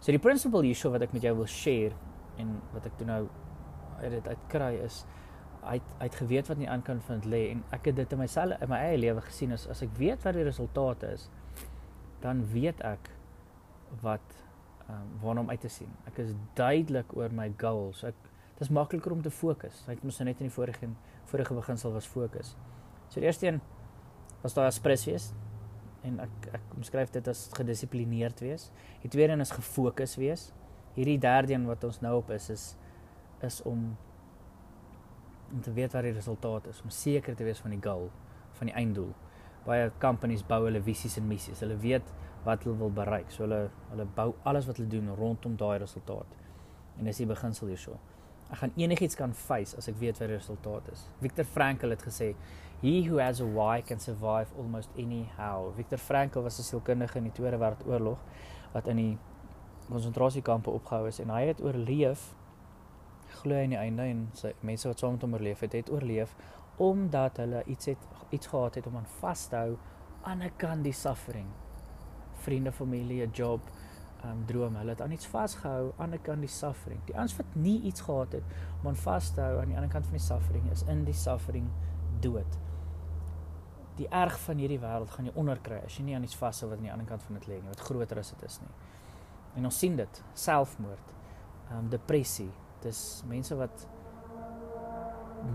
So 0.00 0.12
die 0.14 0.22
principle 0.22 0.64
hierso 0.64 0.92
wat 0.94 1.04
ek 1.04 1.14
met 1.16 1.26
jou 1.26 1.34
wil 1.40 1.50
share 1.50 1.96
en 2.38 2.58
wat 2.74 2.86
ek 2.88 2.98
toe 3.00 3.08
nou 3.08 3.22
uit 3.98 4.12
dit 4.14 4.28
uitkry 4.28 4.74
is 4.84 5.02
hy 5.64 5.76
het, 5.80 5.94
hy 5.98 6.06
het 6.06 6.18
geweet 6.20 6.48
wat 6.48 6.56
aan 6.56 6.64
die 6.64 6.70
ander 6.70 6.86
kant 6.86 7.04
van 7.08 7.22
dit 7.22 7.30
lê 7.32 7.42
en 7.52 7.64
ek 7.74 7.90
het 7.90 7.98
dit 7.98 8.12
in 8.14 8.22
myself 8.22 8.62
in 8.62 8.70
my 8.70 8.78
eie 8.88 9.00
lewe 9.00 9.24
gesien 9.26 9.52
as 9.56 9.66
as 9.68 9.82
ek 9.84 9.96
weet 9.98 10.22
wat 10.24 10.38
die 10.38 10.46
resultate 10.46 11.12
is 11.18 11.28
dan 12.22 12.44
weet 12.52 12.80
ek 12.86 13.10
wat 14.04 14.38
um, 14.88 15.08
waarna 15.22 15.40
om 15.40 15.50
uit 15.50 15.60
te 15.60 15.70
sien. 15.72 15.90
Ek 16.08 16.20
is 16.22 16.34
duidelik 16.58 17.14
oor 17.16 17.32
my 17.34 17.48
goals. 17.60 18.02
Ek 18.06 18.27
dis 18.58 18.70
makliker 18.74 19.12
om 19.14 19.22
te 19.22 19.30
fokus. 19.30 19.84
Hy 19.86 19.94
het 19.94 20.04
mos 20.04 20.18
net 20.24 20.40
in 20.42 20.48
die 20.48 20.54
vorige 20.54 20.90
vorige 21.28 21.54
beginsel 21.54 21.92
was 21.92 22.08
fokus. 22.08 22.54
So 23.08 23.20
die 23.20 23.28
eerste 23.28 23.46
een 23.46 23.60
was 24.42 24.54
daai 24.56 24.66
aspres 24.66 25.04
wees 25.06 25.30
en 26.06 26.20
ek 26.24 26.50
ek 26.58 26.74
omskryf 26.76 27.12
dit 27.14 27.28
as 27.28 27.48
gedissiplineerd 27.56 28.40
wees. 28.40 28.68
Die 29.02 29.10
tweede 29.10 29.36
een 29.36 29.44
is 29.44 29.54
gefokus 29.54 30.16
wees. 30.18 30.50
Hierdie 30.96 31.18
derde 31.22 31.54
een 31.54 31.66
wat 31.68 31.84
ons 31.84 32.00
nou 32.02 32.16
op 32.22 32.30
is 32.34 32.50
is 32.50 32.68
is 33.44 33.62
om 33.62 33.96
om 35.52 35.60
te 35.64 35.72
weet 35.72 35.94
wat 35.96 36.04
die 36.04 36.12
resultaat 36.12 36.66
is, 36.68 36.82
om 36.84 36.90
seker 36.92 37.36
te 37.36 37.44
wees 37.46 37.60
van 37.64 37.72
die 37.72 37.80
goal, 37.80 38.10
van 38.58 38.68
die 38.68 38.74
einddoel. 38.76 39.14
Baie 39.64 39.86
companies 40.00 40.42
bou 40.44 40.58
hulle 40.66 40.82
visies 40.84 41.16
en 41.16 41.24
missies. 41.28 41.62
Hulle 41.64 41.78
weet 41.80 42.12
wat 42.44 42.64
hulle 42.64 42.76
wil 42.82 42.92
bereik. 42.92 43.30
So 43.32 43.46
hulle 43.46 43.68
hulle 43.90 44.06
bou 44.16 44.32
alles 44.48 44.68
wat 44.68 44.80
hulle 44.80 44.90
doen 44.92 45.08
rondom 45.16 45.56
daai 45.56 45.78
resultaat. 45.82 46.36
En 46.98 47.08
dis 47.08 47.22
die 47.22 47.28
beginsel 47.28 47.72
hierso. 47.72 47.96
Ek 48.48 48.62
gaan 48.62 48.72
enigiets 48.76 49.14
kan 49.14 49.34
face 49.34 49.76
as 49.76 49.88
ek 49.88 49.98
weet 50.00 50.18
wat 50.18 50.28
die 50.28 50.36
resultaat 50.36 50.88
is. 50.92 51.08
Viktor 51.20 51.44
Frankl 51.44 51.90
het 51.92 52.02
gesê, 52.02 52.34
"He 52.80 53.02
who 53.08 53.18
has 53.18 53.40
a 53.40 53.44
why 53.44 53.82
can 53.82 54.00
survive 54.00 54.48
almost 54.56 54.90
anyhow." 54.96 55.74
Viktor 55.76 55.98
Frankl 55.98 56.40
was 56.40 56.58
'n 56.58 56.62
sielkundige 56.62 57.18
in 57.18 57.24
die 57.24 57.32
Tweede 57.32 57.58
Wêreldoorlog 57.58 58.18
wat 58.72 58.86
in 58.88 58.96
die 58.96 59.18
konsentrasiekampe 59.88 60.70
opgehou 60.70 61.06
is 61.06 61.20
en 61.20 61.30
hy 61.30 61.46
het 61.46 61.60
oorleef 61.60 62.34
glo 63.42 63.54
hy 63.54 63.66
in 63.68 63.70
die 63.70 63.78
einde 63.78 64.02
en 64.02 64.28
sy 64.32 64.52
mense 64.60 64.88
wat 64.88 64.98
saam 64.98 65.12
met 65.12 65.22
hom 65.22 65.34
oorleef 65.34 65.60
het, 65.60 65.72
het 65.72 65.90
oorleef 65.90 66.34
omdat 66.78 67.36
hulle 67.42 67.62
iets 67.66 67.86
het 67.92 68.04
iets 68.30 68.46
gehad 68.46 68.74
het 68.74 68.86
om 68.86 68.96
aan 68.96 69.08
vas 69.20 69.46
te 69.50 69.56
hou 69.56 69.78
aan 70.22 70.42
'n 70.42 70.52
kant 70.56 70.84
die 70.84 70.92
suffering. 70.92 71.48
Vriende, 72.34 72.72
familie, 72.72 73.26
'n 73.26 73.30
job, 73.32 73.60
um 74.26 74.44
droom, 74.46 74.76
hulle 74.76 74.90
het 74.90 75.02
aan 75.02 75.12
iets 75.14 75.26
vasgehou 75.26 75.92
aan 75.96 76.14
'n 76.14 76.22
kant 76.22 76.40
die 76.40 76.50
suffering. 76.50 77.00
Die 77.04 77.14
ons 77.14 77.36
wat 77.36 77.54
nie 77.54 77.80
iets 77.80 78.00
gehad 78.00 78.32
het 78.32 78.42
om 78.80 78.88
aan 78.88 78.96
vas 78.96 79.30
te 79.30 79.40
hou 79.40 79.60
aan 79.60 79.68
die 79.68 79.76
ander 79.76 79.90
kant 79.90 80.04
van 80.04 80.16
die 80.16 80.26
suffering 80.26 80.70
is 80.70 80.82
in 80.82 81.04
die 81.04 81.14
suffering 81.14 81.70
dood. 82.20 82.58
Die 83.96 84.08
erg 84.08 84.38
van 84.40 84.56
hierdie 84.56 84.80
wêreld 84.80 85.10
gaan 85.10 85.24
jy 85.24 85.32
onderkry 85.34 85.80
as 85.84 85.96
jy 85.96 86.04
nie 86.04 86.14
aan 86.14 86.22
iets 86.22 86.36
vashou 86.36 86.70
wat 86.70 86.78
aan 86.78 86.84
die 86.84 86.92
ander 86.92 87.06
kant 87.06 87.22
van 87.22 87.34
dit 87.34 87.46
lê 87.46 87.60
nie, 87.60 87.68
wat 87.68 87.80
groter 87.80 88.18
as 88.18 88.30
dit 88.30 88.42
is 88.42 88.60
nie. 88.60 88.70
En 89.54 89.64
ons 89.64 89.78
sien 89.78 89.96
dit, 89.96 90.22
selfmoord, 90.34 91.14
um 91.70 91.88
depressie, 91.88 92.50
dis 92.82 93.22
mense 93.26 93.54
wat 93.54 93.88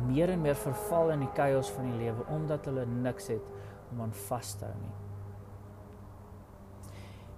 meer 0.08 0.30
en 0.30 0.42
meer 0.42 0.56
verval 0.56 1.12
in 1.12 1.20
die 1.20 1.32
chaos 1.36 1.70
van 1.70 1.84
die 1.92 1.98
lewe 2.06 2.26
omdat 2.34 2.66
hulle 2.66 2.86
niks 2.86 3.28
het 3.28 3.52
om 3.92 4.02
aan 4.02 4.14
vas 4.14 4.54
te 4.54 4.66
hou 4.66 4.76
nie. 4.80 5.03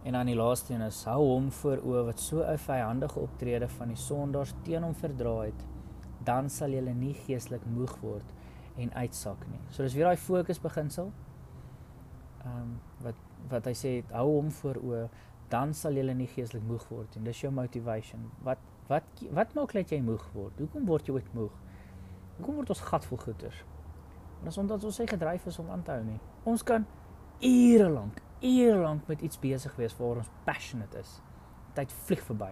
En 0.05 0.15
aan 0.15 0.29
die 0.29 0.37
laaste 0.37 0.73
een 0.73 0.85
is 0.85 1.01
hou 1.09 1.21
hom 1.23 1.49
voor 1.59 1.81
oë 1.81 2.03
wat 2.11 2.19
so 2.21 2.43
'n 2.43 2.57
vyandige 2.57 3.19
optrede 3.19 3.67
van 3.67 3.87
die 3.87 3.97
sondaars 3.97 4.53
teen 4.63 4.83
hom 4.83 4.93
verdra 4.93 5.39
het, 5.41 5.65
dan 6.23 6.49
sal 6.49 6.69
jy 6.69 6.81
nie 6.81 7.13
geestelik 7.13 7.65
moeg 7.65 7.97
word 8.01 8.33
en 8.77 8.93
uitsak 8.93 9.47
nie. 9.47 9.61
So 9.69 9.83
dis 9.83 9.93
weer 9.93 10.05
daai 10.05 10.17
fokus 10.17 10.59
beginsel. 10.59 11.11
Ehm 12.45 12.61
um, 12.61 12.79
wat 13.01 13.15
wat 13.49 13.65
hy 13.65 13.73
sê, 13.73 14.03
hou 14.11 14.35
hom 14.35 14.51
voor 14.51 14.75
oë, 14.75 15.09
dan 15.49 15.73
sal 15.73 15.93
jy 15.93 16.13
nie 16.13 16.27
geestelik 16.27 16.63
moeg 16.67 16.87
word 16.89 17.15
en 17.15 17.23
dis 17.23 17.41
jou 17.41 17.51
motivation. 17.51 18.31
Wat 18.43 18.57
Wat 18.87 19.03
wat 19.33 19.53
maak 19.57 19.71
dat 19.73 19.89
jy 19.89 19.97
moeg 20.05 20.25
word? 20.35 20.59
Hoekom 20.61 20.85
word 20.85 21.07
jy 21.07 21.15
ooit 21.17 21.31
moeg? 21.33 21.53
Hoekom 22.37 22.59
word 22.59 22.69
ons 22.69 22.83
gatvol 22.85 23.17
goeters? 23.17 23.63
En 24.41 24.51
as 24.51 24.59
omdat 24.61 24.83
ons 24.85 24.99
sy 24.99 25.07
gedryf 25.09 25.47
is 25.49 25.57
om 25.59 25.71
aan 25.73 25.81
te 25.85 25.95
hou 25.95 26.03
nie. 26.05 26.19
Ons 26.45 26.61
kan 26.63 26.85
ure 27.41 27.87
lank, 27.89 28.19
ure 28.45 28.77
lank 28.81 29.07
met 29.09 29.21
iets 29.21 29.39
besig 29.41 29.75
wees 29.79 29.95
waar 29.97 30.21
ons 30.21 30.31
passionate 30.45 30.97
is. 30.99 31.19
Tyd 31.73 31.91
vlieg 32.05 32.23
verby. 32.29 32.51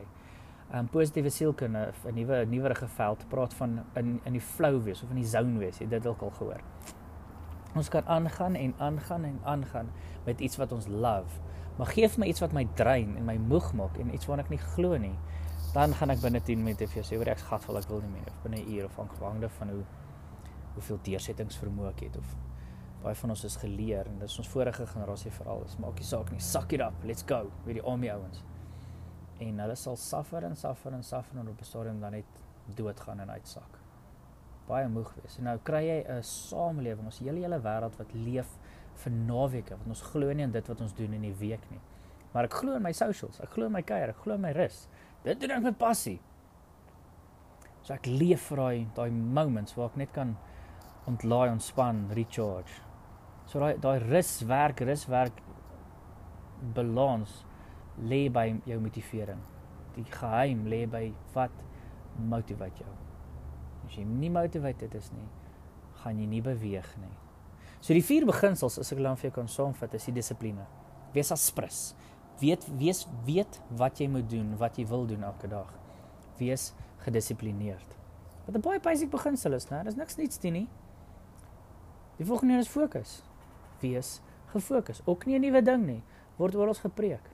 um, 0.74 0.88
Positiewe 0.90 1.30
sielkunde, 1.30 1.94
'n 2.06 2.14
nuwe 2.14 2.46
nuwerige 2.46 2.88
veld 2.88 3.28
praat 3.30 3.54
van 3.54 3.84
in 3.96 4.20
in 4.24 4.34
die 4.34 4.42
flow 4.42 4.84
wees 4.84 5.04
of 5.04 5.10
in 5.10 5.22
die 5.22 5.28
zone 5.28 5.60
wees. 5.60 5.78
Jy 5.78 5.88
dit 5.88 6.04
dalk 6.04 6.22
al 6.22 6.32
gehoor. 6.32 6.62
Ons 7.76 7.90
kan 7.90 8.06
aangaan 8.06 8.56
en 8.56 8.74
aangaan 8.78 9.24
en 9.24 9.40
aangaan 9.44 9.90
met 10.26 10.40
iets 10.40 10.58
wat 10.58 10.72
ons 10.72 10.88
love. 10.88 11.42
Maar 11.78 11.88
gee 11.88 12.10
vir 12.10 12.20
my 12.20 12.28
iets 12.28 12.40
wat 12.40 12.54
my 12.54 12.68
drein 12.74 13.18
en 13.18 13.26
my 13.26 13.38
moeg 13.38 13.74
maak 13.74 13.98
en 13.98 14.14
iets 14.14 14.26
waarna 14.26 14.44
ek 14.44 14.50
nie 14.50 14.58
glo 14.58 14.98
nie 14.98 15.18
dan 15.74 15.94
gaan 15.98 16.14
ek 16.14 16.22
binne 16.22 16.38
10 16.46 16.62
minute 16.62 16.86
vir 16.86 17.00
jou 17.02 17.04
sê 17.08 17.18
oor 17.18 17.30
ek 17.34 17.40
gatvol 17.50 17.80
ek 17.80 17.88
wil 17.90 18.02
nie 18.06 18.12
meer 18.14 18.28
of 18.30 18.42
binne 18.44 18.60
'n 18.62 18.74
uur 18.76 18.86
of 18.86 19.00
afhangende 19.00 19.50
van 19.50 19.70
hoe 19.70 19.84
hoeveel 20.76 21.00
deursettingsvermoë 21.08 21.90
ek 21.90 22.00
het 22.06 22.18
of 22.18 22.36
baie 23.04 23.16
van 23.20 23.34
ons 23.34 23.44
is 23.44 23.56
geleer 23.60 24.08
en 24.08 24.20
dis 24.22 24.40
ons 24.40 24.50
vorige 24.54 24.86
generasie 24.88 25.32
veral 25.36 25.64
is 25.68 25.76
maak 25.84 26.00
nie 26.00 26.08
saak 26.08 26.32
nie 26.32 26.42
suck 26.44 26.74
it 26.76 26.84
up 26.86 27.06
let's 27.08 27.26
go 27.28 27.44
met 27.66 27.76
die 27.80 27.84
army 27.84 28.10
ouens. 28.14 28.44
En 29.44 29.60
hulle 29.60 29.76
sal 29.76 29.98
suffer 30.00 30.46
en 30.48 30.56
suffer 30.56 30.94
en 30.96 31.04
suffer 31.04 31.40
en 31.40 31.50
op 31.52 31.62
'n 31.62 31.68
stadium 31.68 32.00
dan 32.00 32.12
net 32.12 32.44
doodgaan 32.76 33.20
en 33.20 33.32
uitsak. 33.32 33.80
Baie 34.68 34.88
moeg 34.88 35.14
wees. 35.22 35.38
En 35.38 35.44
nou 35.44 35.58
kry 35.64 35.84
jy 35.84 36.06
'n 36.08 36.24
samelewing 36.24 37.06
ons 37.06 37.20
hele 37.20 37.40
hele 37.40 37.60
wêreld 37.60 37.98
wat 37.98 38.14
leef 38.14 38.58
vir 38.96 39.12
naweke 39.12 39.76
want 39.76 39.88
ons 39.88 40.02
glo 40.02 40.34
nie 40.34 40.44
in 40.44 40.52
dit 40.52 40.68
wat 40.68 40.82
ons 40.82 40.94
doen 40.94 41.14
in 41.14 41.22
die 41.22 41.36
week 41.36 41.72
nie. 41.72 41.82
Maar 42.34 42.44
ek 42.44 42.54
glo 42.54 42.76
in 42.76 42.82
my 42.82 42.92
socials 42.92 43.42
ek 43.42 43.50
glo 43.50 43.66
in 43.66 43.72
my 43.72 43.82
kuier 43.82 44.10
ek 44.10 44.22
glo 44.24 44.34
in 44.34 44.42
my 44.42 44.52
rus. 44.52 44.88
Dit 45.24 45.40
doen 45.40 45.52
ek 45.52 45.64
met 45.64 45.78
passie. 45.78 46.22
So 47.82 47.94
ek 47.94 48.06
leef 48.06 48.48
vir 48.50 48.58
daai 48.58 48.88
daai 48.96 49.12
moments 49.12 49.76
waar 49.76 49.90
ek 49.90 49.96
net 49.96 50.14
kan 50.14 50.38
ontlaai, 51.06 51.52
ontspan, 51.52 52.06
recharge. 52.16 52.83
So 53.54 53.62
daai 53.62 53.76
daai 53.78 54.00
ruswerk, 54.02 54.80
ruswerk 54.82 55.42
balans 56.74 57.44
lê 58.02 58.26
by 58.34 58.48
jou 58.66 58.80
motivering. 58.82 59.42
Die 59.94 60.06
geheim 60.10 60.64
lê 60.66 60.88
by 60.90 61.04
wat 61.36 61.60
motiveer 62.18 62.72
jou. 62.80 62.94
As 63.86 63.94
jy 63.94 64.08
nie 64.10 64.32
motiveerd 64.34 64.96
is 64.98 65.12
nie, 65.14 65.28
gaan 66.02 66.18
jy 66.18 66.26
nie 66.32 66.42
beweeg 66.42 66.88
nie. 66.98 67.12
So 67.78 67.94
die 67.94 68.02
vier 68.02 68.26
beginsels 68.26 68.80
as 68.82 68.90
ek 68.96 69.04
dan 69.06 69.20
vir 69.20 69.30
jou 69.30 69.36
kan 69.36 69.52
saamvat, 69.52 69.94
is 69.94 70.08
die 70.10 70.16
dissipline. 70.16 70.66
Wees 71.14 71.30
aspres 71.36 71.92
weet 72.42 72.66
wees 72.80 73.04
weet 73.28 73.60
wat 73.78 74.02
jy 74.02 74.08
moet 74.10 74.26
doen, 74.32 74.56
wat 74.58 74.80
jy 74.82 74.88
wil 74.90 75.06
doen 75.06 75.22
elke 75.28 75.48
dag. 75.52 75.70
Wees 76.40 76.72
gedissiplineerd. 77.06 77.94
Wat 78.48 78.56
'n 78.56 78.66
baie 78.66 78.80
basic 78.80 79.12
beginsel 79.12 79.54
is, 79.54 79.70
né? 79.70 79.84
Daar's 79.84 79.96
niks 79.96 80.18
niets 80.18 80.40
doen 80.40 80.54
nie. 80.54 80.70
Die 82.18 82.26
volgende 82.26 82.58
is 82.58 82.68
fokus. 82.68 83.22
Wees 83.84 84.18
gefokus. 84.54 85.02
Ook 85.06 85.26
nie 85.26 85.36
'n 85.38 85.42
nuwe 85.42 85.62
ding 85.62 85.86
nie. 85.86 86.04
Word 86.38 86.56
oral 86.56 86.74
gepreek. 86.74 87.30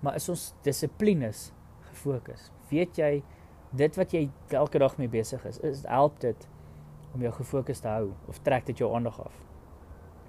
Maar 0.00 0.14
is 0.14 0.28
ons 0.28 0.54
dissiplines 0.62 1.52
gefokus? 1.80 2.50
Weet 2.68 2.96
jy 2.96 3.22
dit 3.72 3.96
wat 3.96 4.12
jy 4.12 4.30
elke 4.48 4.78
dag 4.78 4.96
mee 4.98 5.08
besig 5.08 5.44
is, 5.44 5.58
is 5.58 5.84
help 5.86 6.20
dit 6.20 6.48
om 7.14 7.22
jou 7.22 7.32
gefokus 7.32 7.80
te 7.80 7.88
hou 7.88 8.12
of 8.28 8.38
trek 8.42 8.66
dit 8.66 8.78
jou 8.78 8.94
aandag 8.94 9.20
af? 9.20 9.44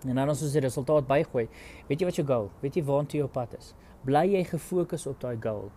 En 0.05 0.15
dan 0.15 0.29
as 0.29 0.41
ons 0.41 0.53
die 0.53 0.61
resultaat 0.61 1.07
bygooi, 1.07 1.47
weet 1.87 1.99
jy 1.99 2.05
wat 2.05 2.19
jou 2.19 2.27
goal? 2.27 2.49
Weet 2.61 2.75
jy 2.75 2.83
waartoe 2.83 3.19
jou 3.19 3.29
pad 3.29 3.55
is? 3.57 3.73
Bly 4.05 4.25
jy 4.35 4.43
gefokus 4.43 5.07
op 5.07 5.19
daai 5.19 5.37
goal? 5.41 5.71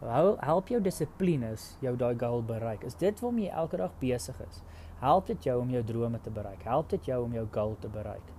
Hou 0.00 0.36
help 0.44 0.68
jou 0.68 0.80
dissiplines 0.80 1.76
jou 1.80 1.94
daai 1.96 2.16
goal 2.20 2.42
bereik. 2.44 2.84
Is 2.84 2.96
dit 3.00 3.20
waarmee 3.20 3.48
jy 3.48 3.52
elke 3.52 3.80
dag 3.80 3.94
besig 4.00 4.40
is? 4.48 4.62
Help 5.00 5.26
dit 5.32 5.48
jou 5.48 5.60
om 5.60 5.70
jou 5.72 5.84
drome 5.84 6.20
te 6.20 6.30
bereik? 6.30 6.64
Help 6.68 6.90
dit 6.92 7.12
jou 7.12 7.22
om 7.24 7.32
jou 7.32 7.46
goal 7.52 7.76
te 7.80 7.88
bereik? 7.88 8.35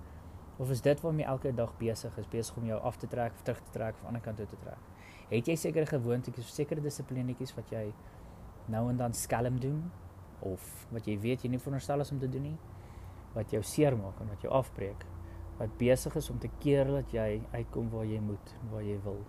Of 0.58 0.70
is 0.70 0.80
dit 0.82 1.00
waarmee 1.00 1.24
elke 1.24 1.54
dag 1.54 1.76
besig 1.78 2.16
is, 2.18 2.28
besig 2.28 2.56
om 2.56 2.64
jou 2.66 2.80
af 2.80 2.96
te 2.96 3.06
trek 3.06 3.32
of 3.32 3.42
terug 3.42 3.60
te 3.62 3.70
trek 3.70 3.94
of 4.00 4.06
aan 4.06 4.18
die 4.18 4.22
kant 4.22 4.36
toe 4.36 4.46
te 4.46 4.58
trek? 4.58 4.80
Het 5.30 5.50
jy 5.52 5.54
sekere 5.60 5.86
gewoontes 5.86 6.40
of 6.42 6.50
sekere 6.50 6.82
dissiplinetjies 6.82 7.54
wat 7.54 7.70
jy 7.70 7.84
nou 8.72 8.88
en 8.90 8.98
dan 8.98 9.14
skelm 9.14 9.60
doen 9.62 9.84
of 10.42 10.64
wat 10.90 11.06
jy 11.06 11.14
weet 11.22 11.44
jy 11.44 11.52
nie 11.52 11.60
veronderstel 11.62 12.02
is 12.02 12.10
om 12.10 12.18
te 12.18 12.30
doen 12.30 12.48
nie? 12.50 12.56
Wat 13.36 13.54
jou 13.54 13.62
seermaak 13.62 14.18
en 14.24 14.32
wat 14.32 14.42
jou 14.42 14.50
afbreek? 14.58 15.06
Wat 15.60 15.78
besig 15.78 16.18
is 16.18 16.30
om 16.30 16.42
te 16.42 16.50
keer 16.58 16.90
dat 16.90 17.14
jy 17.14 17.40
uitkom 17.52 17.90
waar 17.94 18.06
jy 18.06 18.18
moet, 18.22 18.54
waar 18.72 18.82
jy 18.82 18.98
wil? 19.06 19.22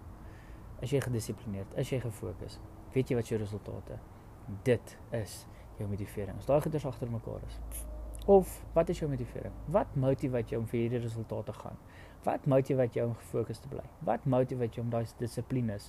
As 0.82 0.94
jy 0.94 1.04
gedissiplineerd, 1.04 1.78
as 1.78 1.94
jy 1.94 2.02
gefokus, 2.02 2.58
weet 2.96 3.12
jy 3.12 3.20
wat 3.20 3.30
jou 3.30 3.42
resultate? 3.42 4.02
Dit 4.66 4.98
is 5.14 5.44
jou 5.78 5.90
motivering. 5.90 6.42
As 6.42 6.50
daai 6.50 6.62
goeders 6.66 6.90
agter 6.90 7.12
mekaar 7.12 7.46
is. 7.46 7.89
Of 8.30 8.50
wat 8.76 8.90
is 8.94 9.00
jou 9.02 9.10
motivering? 9.10 9.54
Wat 9.74 9.96
motiveer 9.98 10.46
jou 10.52 10.62
om 10.62 10.68
vir 10.70 10.84
hierdie 10.84 11.02
resultate 11.02 11.50
te 11.50 11.60
gaan? 11.64 11.78
Wat 12.28 12.44
motiveer 12.46 12.92
jou 12.94 13.08
om 13.10 13.16
gefokus 13.18 13.62
te 13.64 13.70
bly? 13.72 13.86
Wat 14.06 14.26
motiveer 14.30 14.70
jou 14.76 14.84
om 14.86 14.92
daai 14.94 15.08
dissiplines 15.18 15.88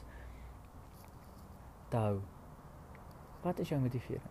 te 1.92 2.00
hou? 2.00 2.20
Wat 3.44 3.61
is 3.61 3.68
jou 3.68 3.81
motivering? 3.83 4.24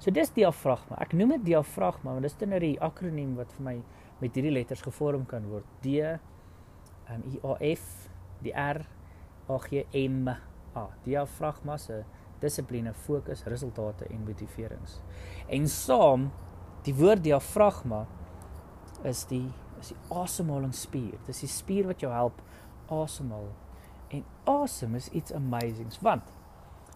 So 0.00 0.10
dis 0.10 0.32
diafragma. 0.34 0.96
Ek 1.04 1.12
noem 1.12 1.36
dit 1.36 1.50
diafragma 1.52 2.14
want 2.16 2.24
dis 2.24 2.38
dan 2.40 2.54
nou 2.54 2.60
die 2.62 2.78
akroniem 2.82 3.34
wat 3.36 3.52
vir 3.58 3.66
my 3.68 3.74
met 4.22 4.38
hierdie 4.38 4.54
letters 4.54 4.84
gevorm 4.86 5.26
kan 5.28 5.44
word. 5.50 5.68
D 5.84 6.00
um, 6.00 7.26
I 7.28 7.38
A 7.44 7.58
F 7.68 8.08
die 8.42 8.54
R 8.56 8.80
A 9.52 9.58
G 9.66 9.84
M 10.00 10.32
A. 10.32 10.86
Diafragma 11.04 11.76
se 11.78 12.00
dissipline, 12.42 12.94
fokus, 13.04 13.44
resultate 13.46 14.08
en 14.08 14.24
motiverings. 14.26 14.96
En 15.52 15.68
saam 15.70 16.30
Die 16.82 16.94
woord 16.98 17.22
diafragma 17.22 18.06
is 19.06 19.24
die 19.30 19.46
is 19.82 19.90
die 19.90 19.98
asemhalingsspier. 20.14 21.18
Dis 21.26 21.42
die 21.42 21.50
spier 21.50 21.88
wat 21.90 22.02
jou 22.02 22.10
help 22.12 22.38
asemhaal. 22.92 23.48
En 24.14 24.22
asem 24.50 24.94
is 24.94 25.08
iets 25.10 25.34
amazings 25.34 25.98
want 26.02 26.30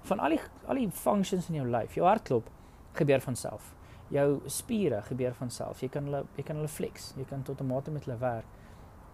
van 0.07 0.23
al 0.23 0.37
die 0.37 0.43
al 0.71 0.79
die 0.79 0.91
functions 0.95 1.49
in 1.51 1.59
jou 1.61 1.67
lyf, 1.67 1.97
jou 1.99 2.07
hartklop 2.07 2.51
gebeur 2.99 3.23
van 3.25 3.39
self. 3.39 3.73
Jou 4.15 4.41
spiere 4.51 5.01
gebeur 5.09 5.35
van 5.35 5.51
self. 5.51 5.83
Jy 5.83 5.91
kan 5.95 6.07
hulle 6.07 6.25
jy 6.37 6.45
kan 6.47 6.61
hulle 6.61 6.71
flex, 6.71 7.13
jy 7.19 7.27
kan 7.27 7.43
tot 7.43 7.61
'n 7.61 7.67
mate 7.67 7.91
met 7.91 8.05
hulle 8.05 8.19
werk. 8.19 8.47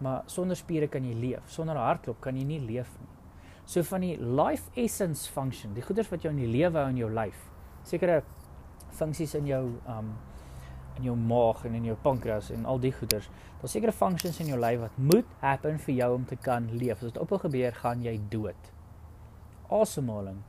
Maar 0.01 0.23
sonder 0.25 0.55
spiere 0.55 0.87
kan 0.87 1.03
jy 1.03 1.13
leef. 1.13 1.49
Sonder 1.49 1.75
hartklop 1.75 2.21
kan 2.21 2.35
jy 2.35 2.43
nie 2.43 2.59
leef 2.59 2.89
nie. 2.99 3.09
So 3.65 3.83
van 3.83 4.01
die 4.01 4.17
life 4.17 4.69
essence 4.75 5.31
function, 5.31 5.73
die 5.73 5.81
goeders 5.81 6.09
wat 6.09 6.21
jou 6.21 6.33
in 6.33 6.39
die 6.39 6.51
lewe 6.51 6.77
hou 6.77 6.89
in 6.89 6.97
jou 6.97 7.09
lyf. 7.09 7.49
Sekere 7.83 8.23
funksies 8.89 9.35
in 9.35 9.45
jou 9.45 9.79
um 9.87 10.13
in 10.97 11.07
jou 11.09 11.15
maag 11.17 11.65
en 11.65 11.75
in 11.79 11.85
jou 11.89 11.95
pankreas 12.03 12.51
en 12.53 12.65
al 12.69 12.79
die 12.79 12.91
goeders. 12.91 13.29
Daar's 13.61 13.75
sekere 13.75 13.91
functions 13.95 14.39
in 14.43 14.51
jou 14.51 14.59
lyf 14.59 14.79
wat 14.79 14.97
moet 14.97 15.35
happen 15.41 15.79
vir 15.79 15.95
jou 15.95 16.09
om 16.15 16.25
te 16.25 16.35
kan 16.35 16.69
leef. 16.71 17.01
As 17.01 17.11
dit 17.11 17.21
ophou 17.21 17.39
gebeur, 17.39 17.75
gaan 17.81 18.03
jy 18.03 18.15
dood. 18.29 18.71
Asemhaling 19.73 20.41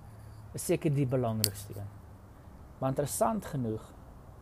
is 0.54 0.66
seker 0.66 0.92
die 0.94 1.06
belangrikste 1.06 1.78
een. 1.78 1.90
Maar 2.80 2.94
interessant 2.94 3.46
genoeg, 3.46 3.82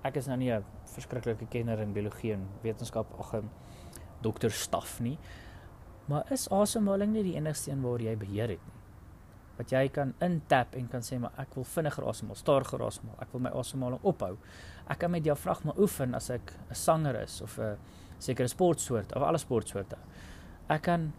ek 0.03 0.17
is 0.17 0.27
nou 0.27 0.37
nie 0.37 0.53
'n 0.53 0.65
verskriklike 0.85 1.47
kenner 1.47 1.81
in 1.81 1.93
biologie 1.93 2.33
en 2.33 2.49
wetenskap 2.63 3.07
ag 3.19 3.35
'n 3.35 3.51
dokter 4.21 4.51
staf 4.51 5.01
nie. 5.01 5.19
Maar 6.07 6.33
is 6.33 6.49
asemhaling 6.51 7.13
nie 7.13 7.23
die 7.23 7.37
enigste 7.37 7.71
een 7.71 7.83
waar 7.83 8.01
jy 8.01 8.17
beheer 8.17 8.49
het 8.49 8.67
nie? 8.67 8.82
Wat 9.63 9.73
jy 9.73 9.87
kan 9.95 10.15
intap 10.25 10.77
en 10.79 10.91
kan 10.91 11.05
sê 11.07 11.19
maar 11.23 11.35
ek 11.41 11.57
wil 11.57 11.67
vinniger 11.77 12.07
asemhaal, 12.11 12.39
stadiger 12.39 12.83
asemhaal. 12.89 13.19
Ek 13.23 13.33
wil 13.33 13.45
my 13.47 13.53
asemhaling 13.63 14.03
ophou. 14.03 14.37
Ek 14.91 15.01
kan 15.03 15.13
met 15.15 15.25
diafragma 15.25 15.75
oefen 15.79 16.15
as 16.19 16.31
ek 16.31 16.53
'n 16.71 16.75
sanger 16.75 17.23
is 17.23 17.41
of 17.43 17.59
'n 17.59 17.79
sekere 18.19 18.49
sportsoort 18.49 19.13
of 19.17 19.23
alle 19.23 19.39
sportsoorte. 19.39 19.97
Ek 20.69 20.83
kan 20.83 21.13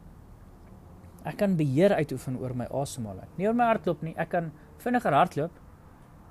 ek 1.25 1.37
kan 1.37 1.55
beheer 1.55 1.93
uitoefen 1.95 2.37
oor 2.37 2.53
my 2.53 2.65
asemhaling. 2.65 3.29
Nie 3.37 3.47
oor 3.47 3.55
my 3.55 3.63
hartklop 3.63 4.01
nie. 4.03 4.13
Ek 4.17 4.29
kan 4.29 4.51
vinniger 4.77 5.13
hardloop 5.13 5.51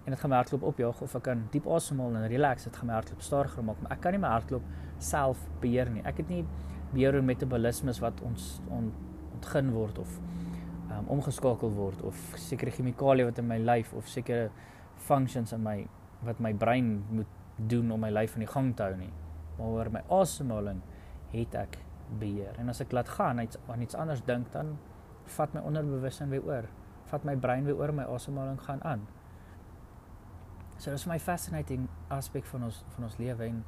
en 0.04 0.10
dit 0.10 0.20
gaan 0.20 0.30
my 0.30 0.36
hartklop 0.36 0.62
opjaag 0.62 1.02
of 1.02 1.14
ek 1.14 1.22
kan 1.22 1.48
diep 1.52 1.66
asemhaal 1.66 2.16
en 2.16 2.28
relax, 2.28 2.64
dit 2.64 2.76
gaan 2.76 2.86
my 2.86 2.94
hartklop 2.94 3.22
stadiger 3.22 3.62
maak, 3.62 3.80
maar 3.82 3.92
ek 3.92 4.00
kan 4.00 4.12
nie 4.12 4.18
my 4.18 4.28
hartklop 4.28 4.62
self 4.98 5.38
beheer 5.62 5.90
nie. 5.90 6.02
Ek 6.04 6.16
het 6.16 6.28
nie 6.28 6.44
beheer 6.92 7.14
oor 7.14 7.22
metabolismes 7.22 8.00
wat 8.02 8.20
ons 8.26 8.60
on, 8.68 8.92
ontgin 9.36 9.70
word 9.72 9.98
of 10.02 10.18
um, 10.92 11.08
omgeskakel 11.16 11.72
word 11.76 12.02
of 12.06 12.18
sekere 12.40 12.72
chemikalieë 12.74 13.30
wat 13.30 13.40
in 13.42 13.48
my 13.48 13.58
lyf 13.62 13.92
of 13.96 14.08
sekere 14.08 14.50
functions 15.08 15.52
in 15.52 15.62
my 15.64 15.78
wat 16.22 16.40
my 16.40 16.52
brein 16.54 17.02
moet 17.10 17.30
doen 17.56 17.90
om 17.90 18.00
my 18.00 18.10
lyf 18.10 18.36
in 18.36 18.44
die 18.44 18.50
gang 18.50 18.70
te 18.76 18.86
hou 18.86 18.96
nie. 18.96 19.10
Maar 19.58 19.66
oor 19.76 19.90
my 19.92 20.02
asemhaling 20.20 20.82
het 21.32 21.54
ek 21.58 21.78
beheer. 22.20 22.54
En 22.60 22.70
as 22.72 22.80
ek 22.84 22.92
laat 22.92 23.10
gaan 23.16 23.40
iets 23.42 23.58
aan 23.66 23.82
iets 23.82 23.98
anders 23.98 24.22
dink 24.26 24.52
dan 24.52 24.76
vat 25.36 25.54
my 25.54 25.62
onderbewussyn 25.66 26.30
weer 26.32 26.46
oor. 26.46 26.68
Vat 27.10 27.24
my 27.28 27.36
brein 27.36 27.66
weer 27.68 27.78
oor 27.78 27.92
my 27.94 28.06
asemhaling 28.14 28.60
gaan 28.62 28.82
aan. 28.84 29.06
So 30.78 30.90
dis 30.90 31.06
my 31.06 31.18
fascinating 31.18 31.88
aspek 32.10 32.46
van 32.50 32.64
ons 32.68 32.82
van 32.96 33.06
ons 33.06 33.18
lewe 33.20 33.46
en 33.46 33.62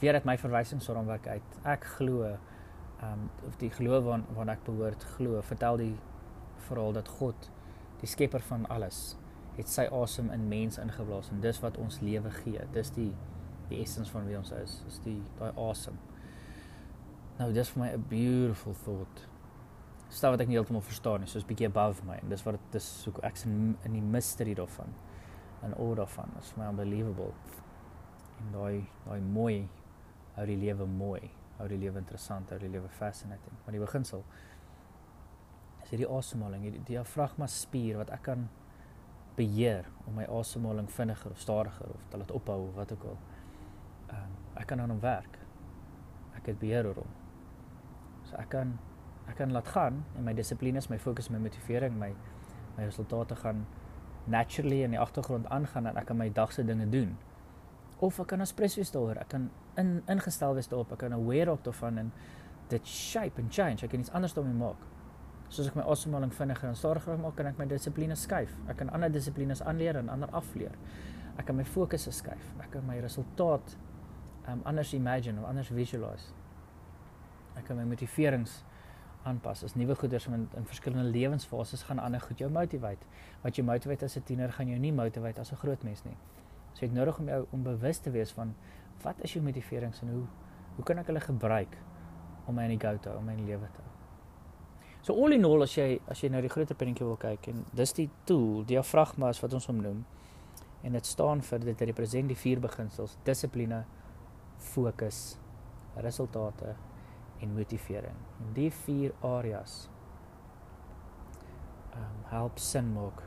weer 0.00 0.14
uit 0.14 0.26
my 0.28 0.36
verwysingsraamwerk 0.38 1.26
uit. 1.26 1.58
Ek 1.64 1.84
glo 1.96 2.24
ehm 2.30 3.12
um, 3.12 3.28
of 3.48 3.56
die 3.56 3.70
geloof 3.72 4.04
waarna 4.04 4.36
waar 4.36 4.50
ek 4.52 4.64
behoort 4.66 5.04
glo, 5.16 5.40
vertel 5.48 5.78
die 5.80 5.94
verhaal 6.68 6.92
dat 6.92 7.08
God, 7.08 7.50
die 8.00 8.08
skepper 8.08 8.40
van 8.40 8.66
alles, 8.72 9.16
het 9.56 9.68
sy 9.68 9.86
asem 9.92 10.30
in 10.30 10.48
mens 10.48 10.78
ingeblaas 10.80 11.30
en 11.30 11.40
dis 11.44 11.58
wat 11.60 11.76
ons 11.80 12.00
lewe 12.00 12.30
gee. 12.42 12.62
Dis 12.72 12.92
die 12.96 13.10
die 13.70 13.78
essence 13.84 14.10
van 14.10 14.24
wie 14.26 14.34
ons 14.34 14.50
is. 14.56 14.80
Dis 14.86 14.96
die 15.04 15.18
daai 15.38 15.52
asem. 15.70 15.98
Nou 17.38 17.52
dis 17.54 17.68
vir 17.70 17.82
my 17.82 17.90
'n 17.92 18.04
beautiful 18.08 18.74
thought. 18.84 19.26
Staat 20.08 20.30
wat 20.30 20.40
ek 20.40 20.48
nie 20.48 20.56
heeltemal 20.56 20.82
verstaan 20.82 21.20
nie, 21.20 21.28
soos 21.28 21.44
bietjie 21.44 21.66
above 21.66 22.04
my. 22.04 22.18
En 22.22 22.28
dis 22.28 22.42
wat 22.42 22.58
dit 22.58 22.74
is 22.74 23.02
so 23.02 23.12
ek 23.22 23.36
sien 23.36 23.76
in 23.84 23.92
die 23.92 24.02
mystery 24.02 24.54
daarvan. 24.54 24.94
En 25.62 25.76
oor 25.76 25.96
daarvan. 25.96 26.30
It's 26.38 26.56
my 26.56 26.66
unbelievable. 26.66 27.32
En 28.40 28.52
daai 28.52 28.88
daai 29.06 29.20
mooi 29.20 29.68
hou 30.34 30.46
die 30.46 30.56
lewe 30.56 30.86
mooi, 30.86 31.30
hou 31.58 31.68
die 31.68 31.78
lewe 31.78 31.98
interessant, 31.98 32.50
hou 32.50 32.58
die 32.58 32.70
lewe 32.72 32.88
fascinating. 32.88 33.56
Maar 33.64 33.72
die 33.76 33.82
beginsel 33.82 34.24
is 35.90 35.98
hierdie 35.98 36.10
asemhaling, 36.14 36.62
hierdie 36.62 36.84
diafragma 36.86 37.48
spier 37.50 37.98
wat 37.98 38.12
ek 38.14 38.22
kan 38.28 38.44
beheer 39.34 39.88
om 40.06 40.14
my 40.20 40.26
asemhaling 40.30 40.86
vinniger 40.90 41.32
of 41.34 41.40
stadiger 41.40 41.90
of 41.90 42.04
te 42.12 42.20
laat 42.20 42.30
ophou 42.30 42.68
of 42.68 42.76
wat 42.78 42.92
ook 42.94 43.06
al. 43.10 43.16
Ehm 44.10 44.20
um, 44.22 44.36
ek 44.60 44.66
kan 44.70 44.80
aan 44.80 44.90
hom 44.92 45.00
werk. 45.00 45.38
Ek 46.36 46.50
het 46.50 46.58
beheer 46.60 46.86
oor 46.86 47.00
hom. 47.02 47.12
So 48.28 48.36
ek 48.38 48.50
kan 48.54 48.76
ek 49.30 49.38
kan 49.38 49.52
laat 49.54 49.70
gaan 49.74 50.04
en 50.18 50.24
my 50.26 50.34
dissiplines, 50.34 50.88
my 50.90 50.98
fokus, 50.98 51.30
my 51.30 51.38
motivering, 51.38 51.98
my 51.98 52.12
my 52.76 52.84
resultate 52.86 53.36
gaan 53.42 53.66
naturally 54.30 54.82
in 54.84 54.94
die 54.94 55.00
agtergrond 55.00 55.48
aangaan 55.50 55.86
en 55.86 55.98
ek 55.98 56.06
kan 56.06 56.18
my 56.18 56.28
dagse 56.30 56.64
dinge 56.66 56.86
doen. 56.90 57.16
Of 57.98 58.20
ek 58.20 58.30
kan 58.34 58.46
espresso 58.46 58.78
wees 58.78 58.94
daaroor. 58.94 59.18
Ek 59.18 59.34
kan 59.34 59.50
in 59.76 60.02
ingestel 60.06 60.54
wees 60.54 60.70
daarop. 60.70 60.92
Ek 60.92 61.02
kan 61.02 61.18
aware 61.18 61.50
op 61.56 61.64
daarvan 61.64 61.98
en 61.98 62.12
dit 62.70 62.86
shape 62.86 63.42
and 63.42 63.50
change. 63.54 63.82
Ek 63.82 63.90
kan 63.90 64.06
iets 64.06 64.14
anders 64.14 64.36
daarmee 64.38 64.54
maak 64.54 64.89
soos 65.50 65.66
ek 65.66 65.76
my 65.76 65.84
asemhaling 65.90 66.32
vinniger 66.34 66.70
en 66.70 66.76
stadiger 66.78 67.18
maak, 67.18 67.34
kan 67.38 67.50
ek 67.50 67.58
my 67.58 67.66
dissipline 67.70 68.16
skuif. 68.16 68.52
Ek 68.70 68.78
kan 68.80 68.90
ander 68.94 69.10
dissiplines 69.10 69.62
aanleer 69.66 69.98
en 69.98 70.10
ander 70.12 70.30
afleer. 70.36 70.76
Ek 71.38 71.48
kan 71.48 71.58
my 71.58 71.66
fokus 71.66 72.06
skuif. 72.14 72.52
Ek 72.62 72.70
kan 72.70 72.86
my 72.86 73.00
resultaat 73.02 73.76
um 74.48 74.62
anders 74.64 74.94
imagine 74.94 75.38
of 75.42 75.48
anders 75.48 75.70
visualize. 75.74 76.32
Ek 77.58 77.66
kan 77.66 77.76
my 77.76 77.84
motiverings 77.84 78.60
aanpas. 79.26 79.64
As 79.66 79.74
nuwe 79.76 79.96
goeders 79.98 80.26
in 80.30 80.48
in 80.56 80.66
verskillende 80.70 81.10
lewensfases 81.10 81.82
gaan 81.88 81.98
ander 81.98 82.20
goed 82.20 82.38
jou 82.38 82.50
motivate. 82.50 83.06
Wat 83.42 83.56
jou 83.56 83.66
motivate 83.66 84.04
as 84.04 84.16
'n 84.16 84.22
tiener 84.22 84.52
gaan 84.52 84.68
jou 84.68 84.78
nie 84.78 84.92
motivate 84.92 85.40
as 85.40 85.52
'n 85.52 85.56
groot 85.56 85.82
mens 85.84 86.04
nie. 86.04 86.16
So 86.74 86.86
jy 86.86 86.88
het 86.88 86.96
nodig 86.96 87.18
om 87.18 87.28
jou 87.28 87.46
om 87.52 87.62
bewus 87.62 87.98
te 87.98 88.10
wees 88.10 88.32
van 88.32 88.54
wat 89.02 89.16
is 89.20 89.32
jou 89.32 89.42
motiverings 89.44 90.02
en 90.02 90.08
hoe 90.08 90.26
hoe 90.76 90.84
kan 90.84 90.98
ek 90.98 91.06
hulle 91.06 91.20
gebruik 91.20 91.76
om 92.46 92.54
my 92.54 92.64
in 92.64 92.78
die 92.78 92.88
go 92.88 92.96
te 92.96 93.08
hou, 93.08 93.18
om 93.18 93.24
my 93.24 93.32
in 93.32 93.46
lewe 93.46 93.68
te. 93.74 93.79
So 95.02 95.14
all 95.14 95.32
in 95.32 95.44
all 95.44 95.62
as 95.62 95.76
jy 95.76 96.00
as 96.12 96.20
jy 96.20 96.28
nou 96.28 96.42
die 96.44 96.52
groter 96.52 96.76
prentjie 96.76 97.06
wil 97.06 97.16
kyk 97.20 97.48
en 97.52 97.64
dis 97.76 97.92
die 97.96 98.08
tool, 98.28 98.64
diafragma 98.68 99.30
is 99.32 99.40
wat 99.40 99.54
ons 99.56 99.68
hom 99.70 99.80
noem. 99.80 100.04
En 100.84 100.92
dit 100.96 101.06
staan 101.06 101.40
vir 101.44 101.64
dit 101.64 101.86
representeer 101.90 102.28
die 102.28 102.42
vier 102.42 102.60
beginsels: 102.60 103.16
dissipline, 103.24 103.84
fokus, 104.72 105.38
resultate 105.96 106.74
en 107.40 107.56
motivering. 107.56 108.16
En 108.40 108.52
die 108.56 108.70
vier 108.84 109.16
areas 109.24 109.86
ehm 111.90 112.02
um, 112.04 112.18
help 112.30 112.60
sin 112.62 112.92
maak 112.94 113.24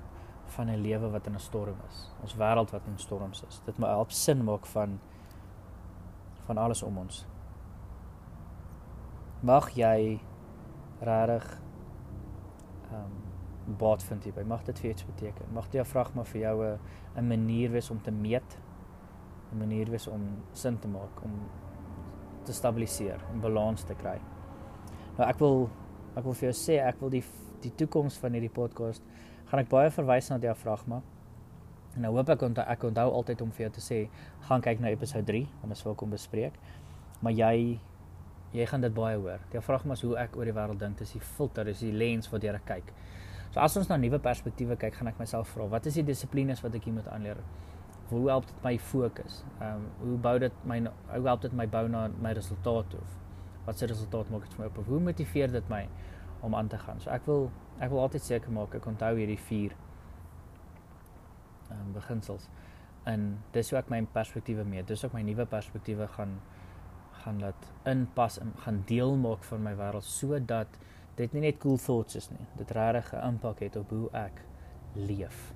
van 0.55 0.69
'n 0.69 0.81
lewe 0.81 1.09
wat 1.09 1.27
in 1.27 1.36
'n 1.36 1.39
storm 1.39 1.75
is. 1.89 2.12
Ons 2.21 2.36
wêreld 2.36 2.71
wat 2.71 2.86
in 2.88 2.99
storms 2.99 3.43
is. 3.47 3.62
Dit 3.65 3.77
moet 3.77 3.89
help 3.89 4.12
sin 4.12 4.43
maak 4.43 4.65
van 4.65 4.99
van 6.45 6.57
alles 6.57 6.83
om 6.83 6.97
ons. 6.97 7.25
Mag 9.39 9.69
jy 9.69 10.19
regtig 10.99 11.62
ehm 12.93 13.06
um, 13.06 13.77
baat 13.79 14.03
vind 14.03 14.25
hierby. 14.27 14.43
Mag 14.43 14.63
dit 14.67 14.79
vir 14.79 14.89
iets 14.89 15.06
beteken. 15.08 15.51
Mag 15.56 15.69
jou 15.71 15.86
vraag 15.88 16.13
maar 16.13 16.25
vir 16.25 16.41
jou 16.41 16.63
'n 16.65 16.79
'n 17.15 17.27
manier 17.27 17.71
wees 17.71 17.89
om 17.89 18.01
te 18.01 18.12
meet, 18.12 18.58
'n 19.51 19.58
manier 19.58 19.89
wees 19.89 20.08
om 20.08 20.21
sin 20.53 20.79
te 20.79 20.88
maak, 20.88 21.23
om 21.23 21.32
te 22.43 22.53
stabiliseer, 22.53 23.19
om 23.32 23.41
balans 23.41 23.84
te 23.84 23.95
kry. 23.95 24.19
Nou 25.17 25.29
ek 25.29 25.39
wil 25.39 25.69
ek 26.15 26.23
wil 26.23 26.34
vir 26.34 26.51
jou 26.51 26.58
sê 26.58 26.79
ek 26.88 26.99
wil 26.99 27.10
die 27.10 27.23
die 27.62 27.71
toekoms 27.75 28.17
van 28.17 28.32
hierdie 28.32 28.49
podcast 28.49 29.03
gaan 29.45 29.60
ek 29.60 29.69
baie 29.69 29.89
verwys 29.89 30.29
na 30.29 30.38
diafragma. 30.38 31.01
En 31.95 32.01
nou 32.01 32.13
hoop 32.15 32.29
ek 32.29 32.41
onthou 32.41 32.65
ek 32.67 32.84
onthou 32.84 33.12
altyd 33.12 33.41
om 33.41 33.51
vir 33.51 33.67
jou 33.67 33.73
te 33.75 33.82
sê 33.82 34.10
gaan 34.47 34.62
kyk 34.62 34.79
na 34.79 34.89
episode 34.89 35.25
3 35.29 35.47
want 35.62 35.73
dit 35.73 35.84
wat 35.84 35.97
kom 35.97 36.10
bespreek. 36.10 36.53
Maar 37.21 37.32
jy 37.32 37.79
jy 38.54 38.66
gaan 38.70 38.86
dit 38.86 38.94
baie 38.94 39.18
hoor. 39.18 39.42
Diafragma 39.52 39.98
is 39.98 40.04
hoe 40.06 40.13
ek 40.22 40.38
oor 40.38 40.50
die 40.50 40.56
wêreld 40.56 40.82
dink, 40.82 40.98
dis 41.02 41.16
die 41.16 41.22
filter, 41.26 41.66
dis 41.66 41.82
die 41.82 41.94
lens 41.94 42.30
wat 42.32 42.46
jy 42.46 42.54
kyk. 42.68 42.94
So 43.54 43.62
as 43.62 43.76
ons 43.78 43.89
na 43.89 44.00
nuwe 44.02 44.18
perspektiewe 44.22 44.78
kyk, 44.82 44.96
gaan 44.98 45.10
ek 45.12 45.20
myself 45.22 45.52
vra, 45.54 45.68
wat 45.70 45.86
is 45.89 46.00
die 46.00 46.06
dissiplines 46.08 46.62
wat 46.63 46.74
ek 46.78 46.88
hier 46.88 46.96
moet 46.96 47.10
aanleer? 47.13 47.42
Hoe 48.10 48.24
help 48.30 48.48
dit 48.50 48.63
my 48.66 48.74
fokus? 48.82 49.42
Ehm 49.60 49.84
um, 49.84 49.86
hoe 50.04 50.18
bou 50.26 50.34
dit 50.42 50.66
my 50.70 50.80
hoe 50.86 51.28
help 51.28 51.46
dit 51.46 51.54
my 51.58 51.68
bou 51.76 51.84
na 51.89 52.08
my 52.22 52.34
resultaat 52.38 52.89
toe? 52.94 53.02
Wat 53.66 53.80
se 53.80 53.88
resultaat 53.89 54.30
maak 54.30 54.48
dit 54.48 54.58
vir 54.58 54.66
my 54.66 54.72
op? 54.72 54.82
Hoe 54.89 55.00
motiveer 55.02 55.54
dit 55.54 55.70
my 55.70 55.88
om 56.42 56.56
aan 56.56 56.68
te 56.68 56.78
gaan? 56.78 57.00
So 57.02 57.13
ek 57.13 57.26
wil 57.30 57.50
ek 57.80 57.89
wil 57.94 58.04
altyd 58.06 58.26
seker 58.26 58.54
maak 58.54 58.76
ek 58.78 58.89
onthou 58.89 59.13
hierdie 59.18 59.39
vier 59.50 59.78
ehm 61.70 61.80
um, 61.80 61.94
beginsels. 61.94 62.50
En 63.10 63.30
dis 63.54 63.70
hoe 63.70 63.80
ek 63.80 63.89
my 63.94 64.02
perspektiewe 64.13 64.66
meet. 64.66 64.88
Dis 64.88 65.06
ook 65.06 65.13
my 65.13 65.22
nuwe 65.26 65.46
perspektiewe 65.50 66.08
gaan 66.18 66.38
gaan 67.23 67.39
laat 67.39 67.67
inpas 67.88 68.38
en 68.39 68.51
gaan 68.65 68.81
deel 68.86 69.15
maak 69.15 69.43
van 69.47 69.63
my 69.63 69.73
wêreld 69.79 70.07
sodat 70.07 70.79
dit 71.15 71.33
nie 71.36 71.45
net 71.45 71.59
cool 71.63 71.77
thoughts 71.77 72.17
is 72.19 72.29
nie. 72.31 72.47
Dit 72.57 72.71
regtig 72.75 73.13
'n 73.13 73.27
impak 73.27 73.59
het 73.59 73.75
op 73.75 73.89
hoe 73.89 74.09
ek 74.12 74.41
leef. 74.93 75.53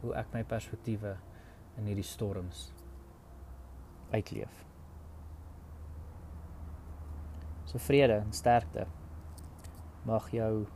Hoe 0.00 0.14
ek 0.14 0.32
my 0.32 0.44
perspektiewe 0.44 1.16
in 1.76 1.84
hierdie 1.84 2.04
storms 2.04 2.72
uitleef. 4.10 4.64
So 7.64 7.78
vrede 7.78 8.12
en 8.12 8.32
sterkte 8.32 8.86
mag 10.04 10.30
jou 10.30 10.66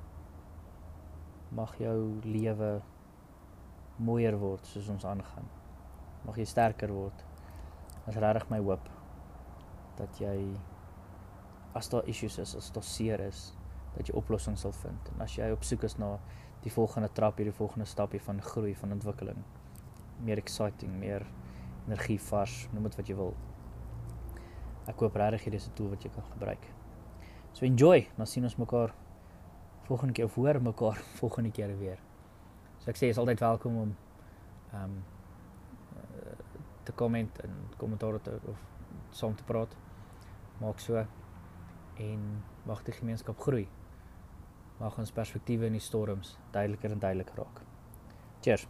mag 1.50 1.78
jou 1.78 2.20
lewe 2.24 2.82
mooier 3.96 4.38
word 4.38 4.66
soos 4.66 4.88
ons 4.88 5.04
aangaan. 5.04 5.48
Mag 6.24 6.36
jy 6.36 6.44
sterker 6.44 6.92
word. 6.92 7.24
Dit 8.04 8.14
is 8.14 8.20
regtig 8.22 8.50
my 8.50 8.58
hoop 8.58 8.99
dat 10.00 10.20
jy 10.22 10.36
as 11.76 11.90
daar 11.92 12.06
issues 12.10 12.38
is, 12.42 12.56
as 12.58 12.70
daar 12.74 12.86
seer 12.86 13.20
is, 13.22 13.50
dat 13.94 14.08
jy 14.08 14.16
oplossings 14.18 14.64
sal 14.64 14.74
vind. 14.80 15.10
En 15.14 15.24
as 15.26 15.36
jy 15.38 15.50
op 15.54 15.64
soek 15.66 15.84
is 15.86 15.96
na 16.00 16.16
die 16.64 16.72
volgende 16.72 17.10
trap, 17.16 17.38
hierdie 17.40 17.56
volgende 17.56 17.86
stapie 17.88 18.20
van 18.22 18.40
groei, 18.44 18.74
van 18.76 18.96
ontwikkeling, 18.96 19.38
meer 20.26 20.40
exciting, 20.42 20.92
meer 21.00 21.24
energie 21.86 22.18
vars, 22.30 22.66
noem 22.74 22.88
dit 22.90 22.98
wat 23.00 23.10
jy 23.10 23.16
wil. 23.18 23.32
Ek 24.90 25.00
hoop 25.00 25.16
regtig 25.16 25.46
hierdie 25.46 25.62
'n 25.62 25.76
tool 25.78 25.90
wat 25.94 26.04
jy 26.04 26.10
kan 26.10 26.24
gebruik. 26.32 26.66
So 27.52 27.64
enjoy, 27.64 28.08
dan 28.16 28.26
sien 28.26 28.44
ons 28.44 28.56
mekaar 28.56 28.94
volgende 29.88 30.14
keer 30.14 30.24
of 30.24 30.34
hoor 30.34 30.62
mekaar 30.62 30.96
volgende 31.20 31.50
keer 31.50 31.78
weer. 31.78 31.98
So 32.78 32.90
ek 32.90 32.96
sê 32.96 33.06
jy 33.06 33.10
is 33.10 33.18
altyd 33.18 33.40
welkom 33.40 33.76
om 33.76 33.96
ehm 34.72 34.84
um, 34.84 35.02
te 36.84 36.92
komment 36.92 37.38
en 37.44 37.50
kommentaar 37.76 38.20
te 38.22 38.38
of 38.48 38.58
saam 39.10 39.34
te 39.36 39.44
praat 39.44 39.76
maak 40.60 40.80
so 40.80 41.06
en 42.00 42.42
mag 42.68 42.84
die 42.84 42.94
gemeenskap 42.94 43.40
groei. 43.40 43.68
Mag 44.80 44.98
ons 44.98 45.12
perspektiewe 45.12 45.66
in 45.68 45.76
die 45.76 45.84
storms 45.84 46.38
duideliker 46.52 46.90
en 46.94 47.02
duideliker 47.02 47.42
raak. 47.42 47.64
Cheers. 48.40 48.68